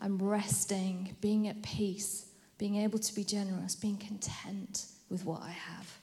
I'm 0.00 0.18
resting, 0.18 1.16
being 1.20 1.48
at 1.48 1.62
peace, 1.62 2.26
being 2.58 2.76
able 2.76 2.98
to 2.98 3.14
be 3.14 3.24
generous, 3.24 3.74
being 3.74 3.96
content 3.96 4.86
with 5.08 5.24
what 5.24 5.42
I 5.42 5.50
have. 5.50 5.98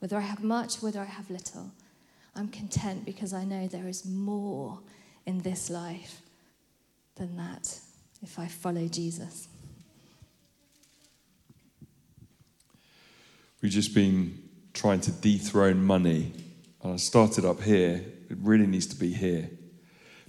Whether 0.00 0.16
I 0.16 0.20
have 0.20 0.42
much, 0.42 0.82
whether 0.82 1.00
I 1.00 1.04
have 1.06 1.30
little, 1.30 1.72
I'm 2.36 2.48
content 2.48 3.04
because 3.04 3.32
I 3.32 3.44
know 3.44 3.66
there 3.66 3.88
is 3.88 4.04
more 4.04 4.80
in 5.24 5.38
this 5.38 5.70
life 5.70 6.20
than 7.16 7.36
that 7.36 7.78
if 8.22 8.38
I 8.38 8.46
follow 8.46 8.88
Jesus. 8.88 9.48
We've 13.64 13.72
just 13.72 13.94
been 13.94 14.42
trying 14.74 15.00
to 15.00 15.10
dethrone 15.10 15.82
money. 15.82 16.34
And 16.82 16.92
I 16.92 16.96
started 16.96 17.46
up 17.46 17.62
here. 17.62 18.04
It 18.28 18.36
really 18.42 18.66
needs 18.66 18.86
to 18.88 18.94
be 18.94 19.10
here. 19.10 19.48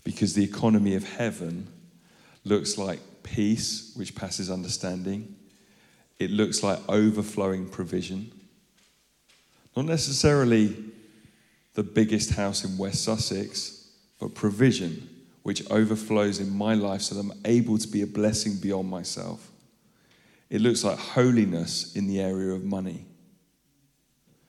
Because 0.06 0.36
the 0.36 0.44
economy 0.46 0.96
of 0.96 1.04
heaven 1.04 1.68
looks 2.46 2.78
like 2.78 3.02
peace, 3.24 3.92
which 3.98 4.16
passes 4.16 4.50
understanding. 4.50 5.36
It 6.18 6.32
looks 6.32 6.64
like 6.64 6.80
overflowing 6.88 7.68
provision. 7.68 8.32
Not 9.76 9.84
necessarily 9.84 10.74
the 11.74 11.84
biggest 11.84 12.36
house 12.36 12.64
in 12.64 12.78
West 12.78 13.04
Sussex, 13.04 13.92
but 14.18 14.34
provision, 14.34 15.10
which 15.44 15.70
overflows 15.70 16.40
in 16.40 16.56
my 16.56 16.74
life 16.74 17.02
so 17.02 17.16
that 17.16 17.20
I'm 17.20 17.42
able 17.44 17.80
to 17.80 17.88
be 17.90 18.02
a 18.02 18.08
blessing 18.08 18.56
beyond 18.62 18.90
myself. 18.90 19.52
It 20.50 20.62
looks 20.62 20.86
like 20.86 20.98
holiness 20.98 21.98
in 21.98 22.08
the 22.08 22.22
area 22.22 22.54
of 22.54 22.64
money. 22.64 23.08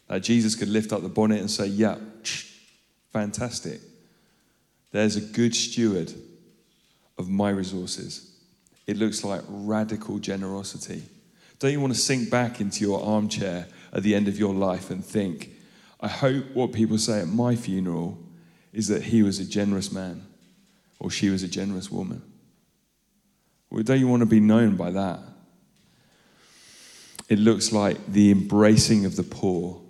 That 0.08 0.22
Jesus 0.22 0.54
could 0.54 0.68
lift 0.68 0.92
up 0.92 1.02
the 1.02 1.08
bonnet 1.08 1.40
and 1.40 1.50
say, 1.50 1.66
Yeah, 1.66 1.96
fantastic. 3.12 3.80
There's 4.92 5.16
a 5.16 5.20
good 5.20 5.54
steward 5.54 6.12
of 7.18 7.28
my 7.28 7.50
resources. 7.50 8.32
It 8.86 8.96
looks 8.96 9.24
like 9.24 9.42
radical 9.48 10.18
generosity. 10.18 11.02
Don't 11.58 11.72
you 11.72 11.80
want 11.80 11.94
to 11.94 11.98
sink 11.98 12.30
back 12.30 12.60
into 12.60 12.84
your 12.84 13.02
armchair 13.02 13.66
at 13.92 14.02
the 14.02 14.14
end 14.14 14.28
of 14.28 14.38
your 14.38 14.54
life 14.54 14.90
and 14.90 15.04
think, 15.04 15.50
I 16.00 16.08
hope 16.08 16.44
what 16.52 16.72
people 16.72 16.98
say 16.98 17.20
at 17.20 17.28
my 17.28 17.56
funeral 17.56 18.18
is 18.72 18.88
that 18.88 19.04
he 19.04 19.22
was 19.22 19.38
a 19.38 19.44
generous 19.44 19.90
man 19.90 20.22
or 21.00 21.10
she 21.10 21.30
was 21.30 21.42
a 21.42 21.48
generous 21.48 21.90
woman? 21.90 22.22
Well, 23.70 23.82
don't 23.82 23.98
you 23.98 24.08
want 24.08 24.20
to 24.20 24.26
be 24.26 24.40
known 24.40 24.76
by 24.76 24.90
that? 24.92 25.20
It 27.28 27.38
looks 27.38 27.72
like 27.72 28.06
the 28.06 28.30
embracing 28.30 29.04
of 29.04 29.16
the 29.16 29.24
poor 29.24 29.80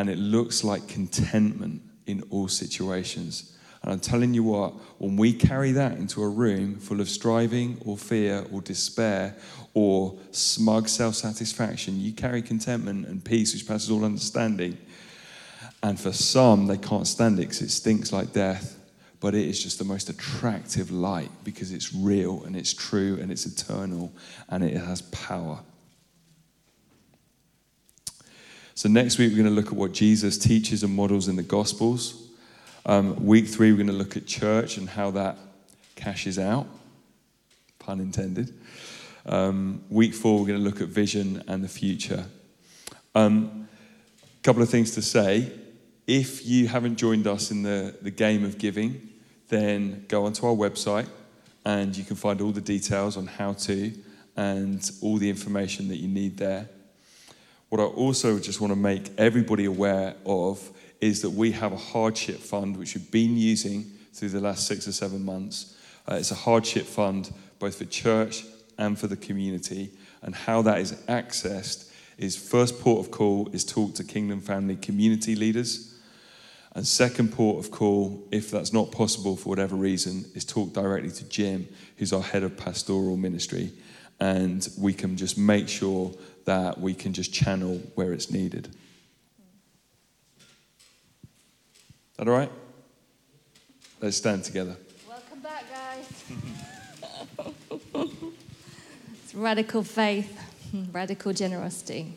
and 0.00 0.08
it 0.08 0.16
looks 0.16 0.64
like 0.64 0.88
contentment 0.88 1.82
in 2.06 2.22
all 2.30 2.48
situations. 2.48 3.54
And 3.82 3.92
I'm 3.92 4.00
telling 4.00 4.32
you 4.32 4.42
what, 4.42 4.72
when 4.98 5.14
we 5.14 5.34
carry 5.34 5.72
that 5.72 5.98
into 5.98 6.22
a 6.22 6.28
room 6.28 6.78
full 6.78 7.02
of 7.02 7.08
striving 7.10 7.76
or 7.84 7.98
fear 7.98 8.46
or 8.50 8.62
despair 8.62 9.36
or 9.74 10.18
smug 10.30 10.88
self 10.88 11.16
satisfaction, 11.16 12.00
you 12.00 12.14
carry 12.14 12.40
contentment 12.40 13.08
and 13.08 13.22
peace, 13.22 13.52
which 13.52 13.68
passes 13.68 13.90
all 13.90 14.06
understanding. 14.06 14.78
And 15.82 16.00
for 16.00 16.12
some, 16.14 16.66
they 16.66 16.78
can't 16.78 17.06
stand 17.06 17.38
it 17.38 17.42
because 17.42 17.60
it 17.60 17.70
stinks 17.70 18.10
like 18.10 18.32
death. 18.32 18.78
But 19.20 19.34
it 19.34 19.46
is 19.46 19.62
just 19.62 19.78
the 19.78 19.84
most 19.84 20.08
attractive 20.08 20.90
light 20.90 21.30
because 21.44 21.72
it's 21.72 21.92
real 21.92 22.42
and 22.44 22.56
it's 22.56 22.72
true 22.72 23.18
and 23.20 23.30
it's 23.30 23.44
eternal 23.44 24.10
and 24.48 24.64
it 24.64 24.78
has 24.78 25.02
power. 25.02 25.60
So, 28.80 28.88
next 28.88 29.18
week, 29.18 29.28
we're 29.30 29.36
going 29.36 29.54
to 29.54 29.54
look 29.54 29.66
at 29.66 29.74
what 29.74 29.92
Jesus 29.92 30.38
teaches 30.38 30.82
and 30.82 30.96
models 30.96 31.28
in 31.28 31.36
the 31.36 31.42
Gospels. 31.42 32.28
Um, 32.86 33.26
week 33.26 33.46
three, 33.46 33.72
we're 33.72 33.76
going 33.76 33.88
to 33.88 33.92
look 33.92 34.16
at 34.16 34.26
church 34.26 34.78
and 34.78 34.88
how 34.88 35.10
that 35.10 35.36
cashes 35.96 36.38
out, 36.38 36.66
pun 37.78 38.00
intended. 38.00 38.58
Um, 39.26 39.82
week 39.90 40.14
four, 40.14 40.40
we're 40.40 40.46
going 40.46 40.60
to 40.60 40.64
look 40.64 40.80
at 40.80 40.88
vision 40.88 41.44
and 41.46 41.62
the 41.62 41.68
future. 41.68 42.24
A 43.14 43.18
um, 43.18 43.68
couple 44.42 44.62
of 44.62 44.70
things 44.70 44.92
to 44.92 45.02
say. 45.02 45.52
If 46.06 46.46
you 46.46 46.66
haven't 46.66 46.96
joined 46.96 47.26
us 47.26 47.50
in 47.50 47.62
the, 47.62 47.94
the 48.00 48.10
game 48.10 48.46
of 48.46 48.56
giving, 48.56 49.10
then 49.50 50.06
go 50.08 50.24
onto 50.24 50.46
our 50.46 50.54
website 50.54 51.06
and 51.66 51.94
you 51.94 52.04
can 52.04 52.16
find 52.16 52.40
all 52.40 52.50
the 52.50 52.62
details 52.62 53.18
on 53.18 53.26
how 53.26 53.52
to 53.52 53.92
and 54.38 54.90
all 55.02 55.18
the 55.18 55.28
information 55.28 55.88
that 55.88 55.98
you 55.98 56.08
need 56.08 56.38
there. 56.38 56.70
What 57.70 57.80
I 57.80 57.84
also 57.84 58.40
just 58.40 58.60
want 58.60 58.72
to 58.72 58.78
make 58.78 59.12
everybody 59.16 59.64
aware 59.64 60.16
of 60.26 60.70
is 61.00 61.22
that 61.22 61.30
we 61.30 61.52
have 61.52 61.72
a 61.72 61.76
hardship 61.76 62.38
fund 62.38 62.76
which 62.76 62.96
we've 62.96 63.10
been 63.12 63.36
using 63.36 63.84
through 64.12 64.30
the 64.30 64.40
last 64.40 64.66
six 64.66 64.88
or 64.88 64.92
seven 64.92 65.24
months. 65.24 65.76
Uh, 66.06 66.16
it's 66.16 66.32
a 66.32 66.34
hardship 66.34 66.84
fund 66.84 67.32
both 67.60 67.78
for 67.78 67.84
church 67.84 68.44
and 68.76 68.98
for 68.98 69.06
the 69.06 69.16
community. 69.16 69.92
And 70.22 70.34
how 70.34 70.62
that 70.62 70.80
is 70.80 70.94
accessed 71.08 71.92
is 72.18 72.36
first 72.36 72.80
port 72.80 73.06
of 73.06 73.12
call 73.12 73.48
is 73.52 73.64
talk 73.64 73.94
to 73.94 74.04
Kingdom 74.04 74.40
Family 74.40 74.74
community 74.74 75.36
leaders. 75.36 75.94
And 76.72 76.84
second 76.84 77.32
port 77.32 77.64
of 77.64 77.70
call, 77.70 78.26
if 78.32 78.50
that's 78.50 78.72
not 78.72 78.90
possible 78.90 79.36
for 79.36 79.48
whatever 79.48 79.76
reason, 79.76 80.24
is 80.34 80.44
talk 80.44 80.72
directly 80.72 81.10
to 81.12 81.24
Jim, 81.28 81.68
who's 81.98 82.12
our 82.12 82.22
head 82.22 82.42
of 82.42 82.56
pastoral 82.56 83.16
ministry. 83.16 83.72
And 84.20 84.68
we 84.78 84.92
can 84.92 85.16
just 85.16 85.38
make 85.38 85.68
sure 85.68 86.12
that 86.44 86.78
we 86.78 86.94
can 86.94 87.12
just 87.12 87.32
channel 87.32 87.80
where 87.94 88.12
it's 88.12 88.30
needed. 88.30 88.74
That 92.16 92.28
all 92.28 92.34
right? 92.34 92.52
Let's 94.00 94.16
stand 94.16 94.44
together. 94.44 94.76
Welcome 95.08 95.40
back, 95.40 95.64
guys. 95.70 96.06
it's 99.22 99.34
radical 99.34 99.82
faith, 99.82 100.38
radical 100.92 101.32
generosity, 101.32 102.14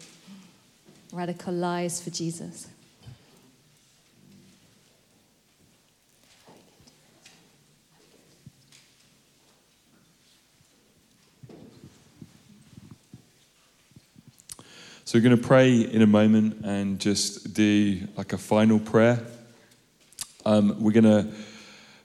radical 1.13 1.53
lives 1.53 2.01
for 2.01 2.09
Jesus. 2.09 2.67
So 15.05 15.19
we're 15.19 15.23
going 15.23 15.35
to 15.35 15.47
pray 15.47 15.81
in 15.81 16.01
a 16.01 16.07
moment 16.07 16.63
and 16.63 16.97
just 16.97 17.53
do 17.53 18.07
like 18.15 18.31
a 18.31 18.37
final 18.37 18.79
prayer. 18.79 19.19
Um, 20.45 20.81
we're 20.81 20.93
going 20.93 21.03
to 21.03 21.29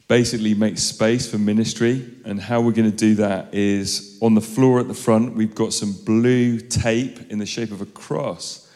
basically 0.08 0.52
make 0.54 0.78
space 0.78 1.30
for 1.30 1.38
ministry, 1.38 2.10
and 2.24 2.40
how 2.40 2.60
we're 2.60 2.72
going 2.72 2.90
to 2.90 2.96
do 2.96 3.14
that 3.14 3.54
is 3.54 4.18
on 4.20 4.34
the 4.34 4.40
floor 4.40 4.80
at 4.80 4.88
the 4.88 4.94
front, 4.94 5.36
we've 5.36 5.54
got 5.54 5.72
some 5.72 5.92
blue 6.04 6.58
tape 6.58 7.30
in 7.30 7.38
the 7.38 7.46
shape 7.46 7.70
of 7.70 7.80
a 7.80 7.86
cross 7.86 8.68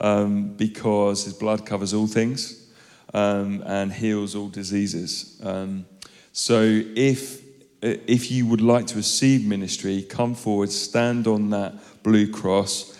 um, 0.00 0.54
because 0.54 1.24
his 1.24 1.32
blood 1.32 1.66
covers 1.66 1.92
all 1.92 2.06
things 2.06 2.70
um, 3.12 3.60
and 3.66 3.92
heals 3.92 4.36
all 4.36 4.48
diseases. 4.48 5.40
Um, 5.42 5.84
so 6.32 6.62
if 6.62 7.42
if 7.82 8.30
you 8.30 8.46
would 8.46 8.62
like 8.62 8.86
to 8.86 8.96
receive 8.96 9.44
ministry, 9.44 10.02
come 10.02 10.34
forward, 10.34 10.70
stand 10.70 11.26
on 11.26 11.50
that 11.50 11.74
blue 12.04 12.30
cross. 12.30 12.93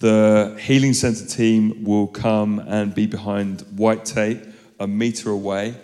The 0.00 0.56
Healing 0.58 0.94
Center 0.94 1.26
team 1.26 1.84
will 1.84 2.06
come 2.06 2.58
and 2.58 2.94
be 2.94 3.06
behind 3.06 3.60
white 3.76 4.06
tape 4.06 4.40
a 4.78 4.86
meter 4.88 5.28
away. 5.28 5.74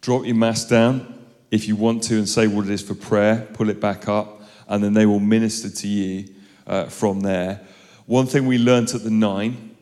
Drop 0.00 0.24
your 0.24 0.36
mask 0.36 0.68
down 0.68 1.26
if 1.50 1.66
you 1.66 1.74
want 1.74 2.04
to 2.04 2.14
and 2.16 2.28
say 2.28 2.46
what 2.46 2.66
it 2.66 2.70
is 2.70 2.80
for 2.80 2.94
prayer. 2.94 3.48
Pull 3.54 3.68
it 3.68 3.80
back 3.80 4.06
up, 4.06 4.42
and 4.68 4.84
then 4.84 4.94
they 4.94 5.04
will 5.04 5.18
minister 5.18 5.68
to 5.68 5.88
you 5.88 6.28
uh, 6.68 6.84
from 6.84 7.22
there. 7.22 7.60
One 8.06 8.26
thing 8.26 8.46
we 8.46 8.56
learnt 8.56 8.94
at 8.94 9.02
the 9.02 9.10
nine 9.10 9.74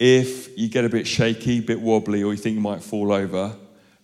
if 0.00 0.58
you 0.58 0.68
get 0.68 0.84
a 0.84 0.88
bit 0.88 1.06
shaky, 1.06 1.58
a 1.58 1.62
bit 1.62 1.80
wobbly, 1.80 2.24
or 2.24 2.32
you 2.32 2.36
think 2.36 2.56
you 2.56 2.60
might 2.60 2.82
fall 2.82 3.12
over, 3.12 3.54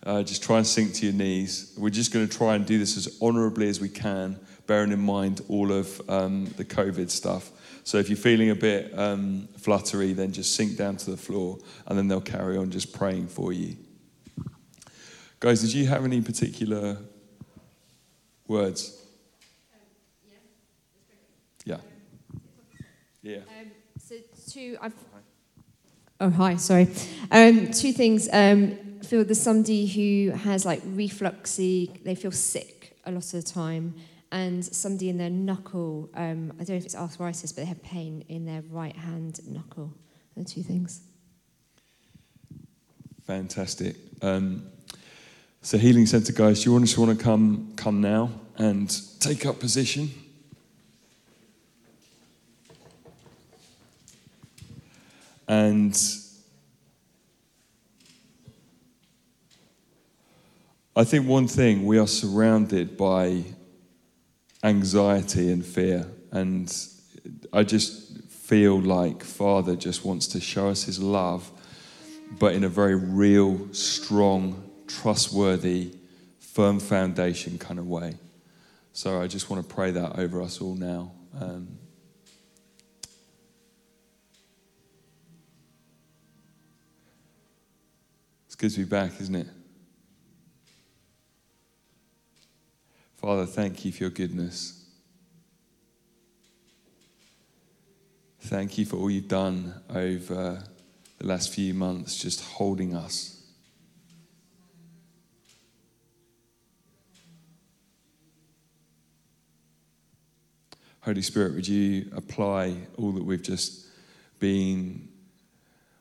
uh, 0.03 0.23
just 0.23 0.41
try 0.41 0.55
and 0.55 0.65
sink 0.65 0.93
to 0.93 1.05
your 1.05 1.13
knees. 1.13 1.73
We're 1.77 1.89
just 1.89 2.13
going 2.13 2.25
to 2.25 2.37
try 2.37 2.55
and 2.55 2.65
do 2.65 2.79
this 2.79 2.95
as 2.95 3.17
honorably 3.21 3.67
as 3.67 3.81
we 3.81 3.89
can, 3.89 4.39
bearing 4.67 4.93
in 4.93 5.01
mind 5.01 5.41
all 5.49 5.69
of 5.69 6.01
um, 6.09 6.45
the 6.55 6.63
COVID 6.63 7.09
stuff. 7.09 7.51
So 7.83 7.97
if 7.97 8.09
you're 8.09 8.17
feeling 8.17 8.49
a 8.51 8.55
bit 8.55 8.97
um, 8.97 9.47
fluttery, 9.57 10.13
then 10.13 10.31
just 10.31 10.55
sink 10.55 10.77
down 10.77 10.97
to 10.97 11.11
the 11.11 11.17
floor 11.17 11.57
and 11.87 11.97
then 11.97 12.07
they'll 12.07 12.21
carry 12.21 12.57
on 12.57 12.71
just 12.71 12.93
praying 12.93 13.27
for 13.27 13.51
you. 13.51 13.75
Guys, 15.39 15.61
did 15.61 15.73
you 15.73 15.87
have 15.87 16.05
any 16.05 16.21
particular 16.21 16.97
words? 18.47 19.03
Yeah. 21.65 21.77
Yeah. 23.23 23.37
Um, 23.37 23.71
so 23.99 24.15
two, 24.49 24.77
I've. 24.81 24.93
Oh 26.19 26.29
hi, 26.29 26.57
sorry. 26.57 26.87
Um, 27.31 27.71
two 27.71 27.93
things. 27.93 28.29
Um, 28.31 28.77
I 29.01 29.05
feel 29.05 29.23
there's 29.23 29.41
somebody 29.41 29.87
who 29.87 30.31
has 30.37 30.65
like 30.65 30.83
refluxy. 30.83 32.03
They 32.03 32.13
feel 32.13 32.31
sick 32.31 32.95
a 33.05 33.11
lot 33.11 33.25
of 33.25 33.31
the 33.31 33.41
time, 33.41 33.95
and 34.31 34.63
somebody 34.63 35.09
in 35.09 35.17
their 35.17 35.29
knuckle. 35.29 36.09
Um, 36.13 36.53
I 36.55 36.63
don't 36.63 36.69
know 36.69 36.75
if 36.75 36.85
it's 36.85 36.95
arthritis, 36.95 37.51
but 37.51 37.61
they 37.61 37.65
have 37.65 37.83
pain 37.83 38.23
in 38.29 38.45
their 38.45 38.63
right 38.69 38.95
hand 38.95 39.39
knuckle. 39.47 39.93
The 40.37 40.45
two 40.45 40.63
things. 40.63 41.01
Fantastic. 43.25 43.95
Um, 44.21 44.63
so, 45.61 45.77
Healing 45.77 46.05
Centre 46.05 46.33
guys, 46.33 46.63
do 46.63 46.69
you 46.69 46.73
want 46.73 46.85
just 46.85 46.97
want 46.97 47.17
to 47.17 47.23
come 47.23 47.73
come 47.75 48.01
now 48.01 48.31
and 48.57 48.89
take 49.19 49.45
up 49.45 49.59
position? 49.59 50.09
And 55.47 55.93
I 60.95 61.03
think 61.03 61.27
one 61.27 61.47
thing 61.47 61.85
we 61.85 61.99
are 61.99 62.07
surrounded 62.07 62.95
by 62.95 63.43
anxiety 64.63 65.51
and 65.51 65.65
fear, 65.65 66.05
and 66.31 66.73
I 67.51 67.63
just 67.63 68.29
feel 68.29 68.79
like 68.79 69.23
Father 69.23 69.75
just 69.75 70.05
wants 70.05 70.27
to 70.27 70.41
show 70.41 70.69
us 70.69 70.83
His 70.83 70.99
love, 70.99 71.49
but 72.39 72.53
in 72.53 72.63
a 72.63 72.69
very 72.69 72.95
real, 72.95 73.73
strong, 73.73 74.69
trustworthy, 74.87 75.93
firm 76.39 76.79
foundation 76.79 77.57
kind 77.57 77.79
of 77.79 77.87
way. 77.87 78.17
So 78.93 79.21
I 79.21 79.27
just 79.27 79.49
want 79.49 79.67
to 79.67 79.73
pray 79.73 79.91
that 79.91 80.19
over 80.19 80.41
us 80.41 80.59
all 80.59 80.75
now. 80.75 81.11
Um, 81.39 81.67
it's 88.47 88.55
good 88.55 88.71
to 88.71 88.79
be 88.79 88.85
back, 88.85 89.11
isn't 89.21 89.35
it? 89.35 89.47
Father, 93.21 93.45
thank 93.45 93.85
you 93.85 93.91
for 93.91 94.05
your 94.05 94.09
goodness. 94.09 94.83
Thank 98.39 98.79
you 98.79 98.85
for 98.85 98.95
all 98.95 99.11
you've 99.11 99.27
done 99.27 99.75
over 99.93 100.63
the 101.19 101.27
last 101.27 101.53
few 101.53 101.75
months, 101.75 102.17
just 102.17 102.43
holding 102.43 102.95
us. 102.95 103.43
Holy 111.01 111.21
Spirit, 111.21 111.53
would 111.53 111.67
you 111.67 112.11
apply 112.15 112.75
all 112.97 113.11
that 113.11 113.23
we've 113.23 113.43
just 113.43 113.85
been 114.39 115.07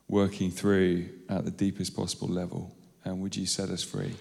working 0.09 0.51
through 0.51 1.07
at 1.29 1.45
the 1.45 1.51
deepest 1.51 1.95
possible 1.95 2.29
level? 2.29 2.75
And 3.05 3.21
would 3.21 3.37
you 3.37 3.45
set 3.45 3.69
us 3.69 3.83
free? 3.83 4.15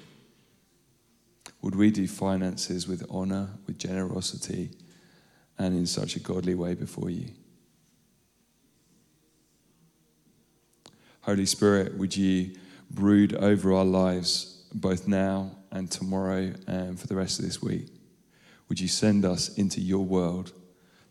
Would 1.62 1.76
we 1.76 1.91
do 1.91 2.07
finances 2.07 2.88
with 2.88 3.05
honor, 3.10 3.49
with 3.68 3.78
generosity, 3.78 4.72
and 5.57 5.76
in 5.76 5.86
such 5.86 6.16
a 6.16 6.20
godly 6.20 6.55
way 6.55 6.74
before 6.74 7.10
you? 7.10 7.30
Holy 11.22 11.45
Spirit, 11.45 11.97
would 11.97 12.16
you 12.16 12.55
brood 12.89 13.36
over 13.36 13.74
our 13.74 13.86
lives 13.86 14.64
both 14.74 15.07
now 15.07 15.51
and 15.72 15.91
tomorrow 15.91 16.53
and 16.66 16.99
for 16.99 17.07
the 17.07 17.16
rest 17.16 17.39
of 17.39 17.45
this 17.45 17.62
week? 17.62 17.88
Would 18.70 18.80
you 18.80 18.88
send 18.88 19.26
us 19.26 19.49
into 19.55 19.82
your 19.82 20.05
world? 20.05 20.53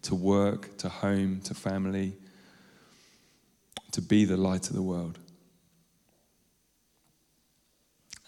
to 0.03 0.15
work, 0.15 0.77
to 0.79 0.89
home, 0.89 1.41
to 1.45 1.55
family, 1.55 2.17
to 3.93 4.01
be 4.01 4.25
the 4.25 4.37
light 4.37 4.69
of 4.71 4.77
the 4.77 4.83
world. 4.83 5.19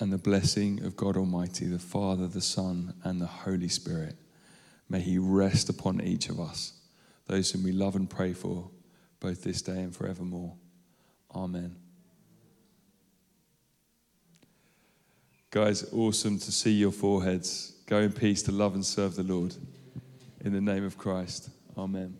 And 0.00 0.10
the 0.10 0.18
blessing 0.18 0.82
of 0.82 0.96
God 0.96 1.18
Almighty, 1.18 1.66
the 1.66 1.78
Father, 1.78 2.26
the 2.26 2.40
Son, 2.40 2.94
and 3.04 3.20
the 3.20 3.26
Holy 3.26 3.68
Spirit, 3.68 4.16
may 4.88 5.00
He 5.00 5.18
rest 5.18 5.68
upon 5.68 6.00
each 6.00 6.30
of 6.30 6.40
us, 6.40 6.72
those 7.26 7.50
whom 7.50 7.62
we 7.62 7.72
love 7.72 7.96
and 7.96 8.08
pray 8.08 8.32
for, 8.32 8.70
both 9.20 9.44
this 9.44 9.60
day 9.60 9.82
and 9.82 9.94
forevermore. 9.94 10.54
Amen. 11.34 11.76
Guys, 15.50 15.92
awesome 15.92 16.38
to 16.38 16.52
see 16.52 16.70
your 16.70 16.92
foreheads. 16.92 17.74
Go 17.86 17.98
in 17.98 18.12
peace 18.12 18.42
to 18.44 18.52
love 18.52 18.74
and 18.74 18.86
serve 18.86 19.16
the 19.16 19.24
Lord. 19.24 19.54
In 20.42 20.52
the 20.52 20.60
name 20.60 20.84
of 20.84 20.96
Christ. 20.96 21.50
Amen. 21.76 22.19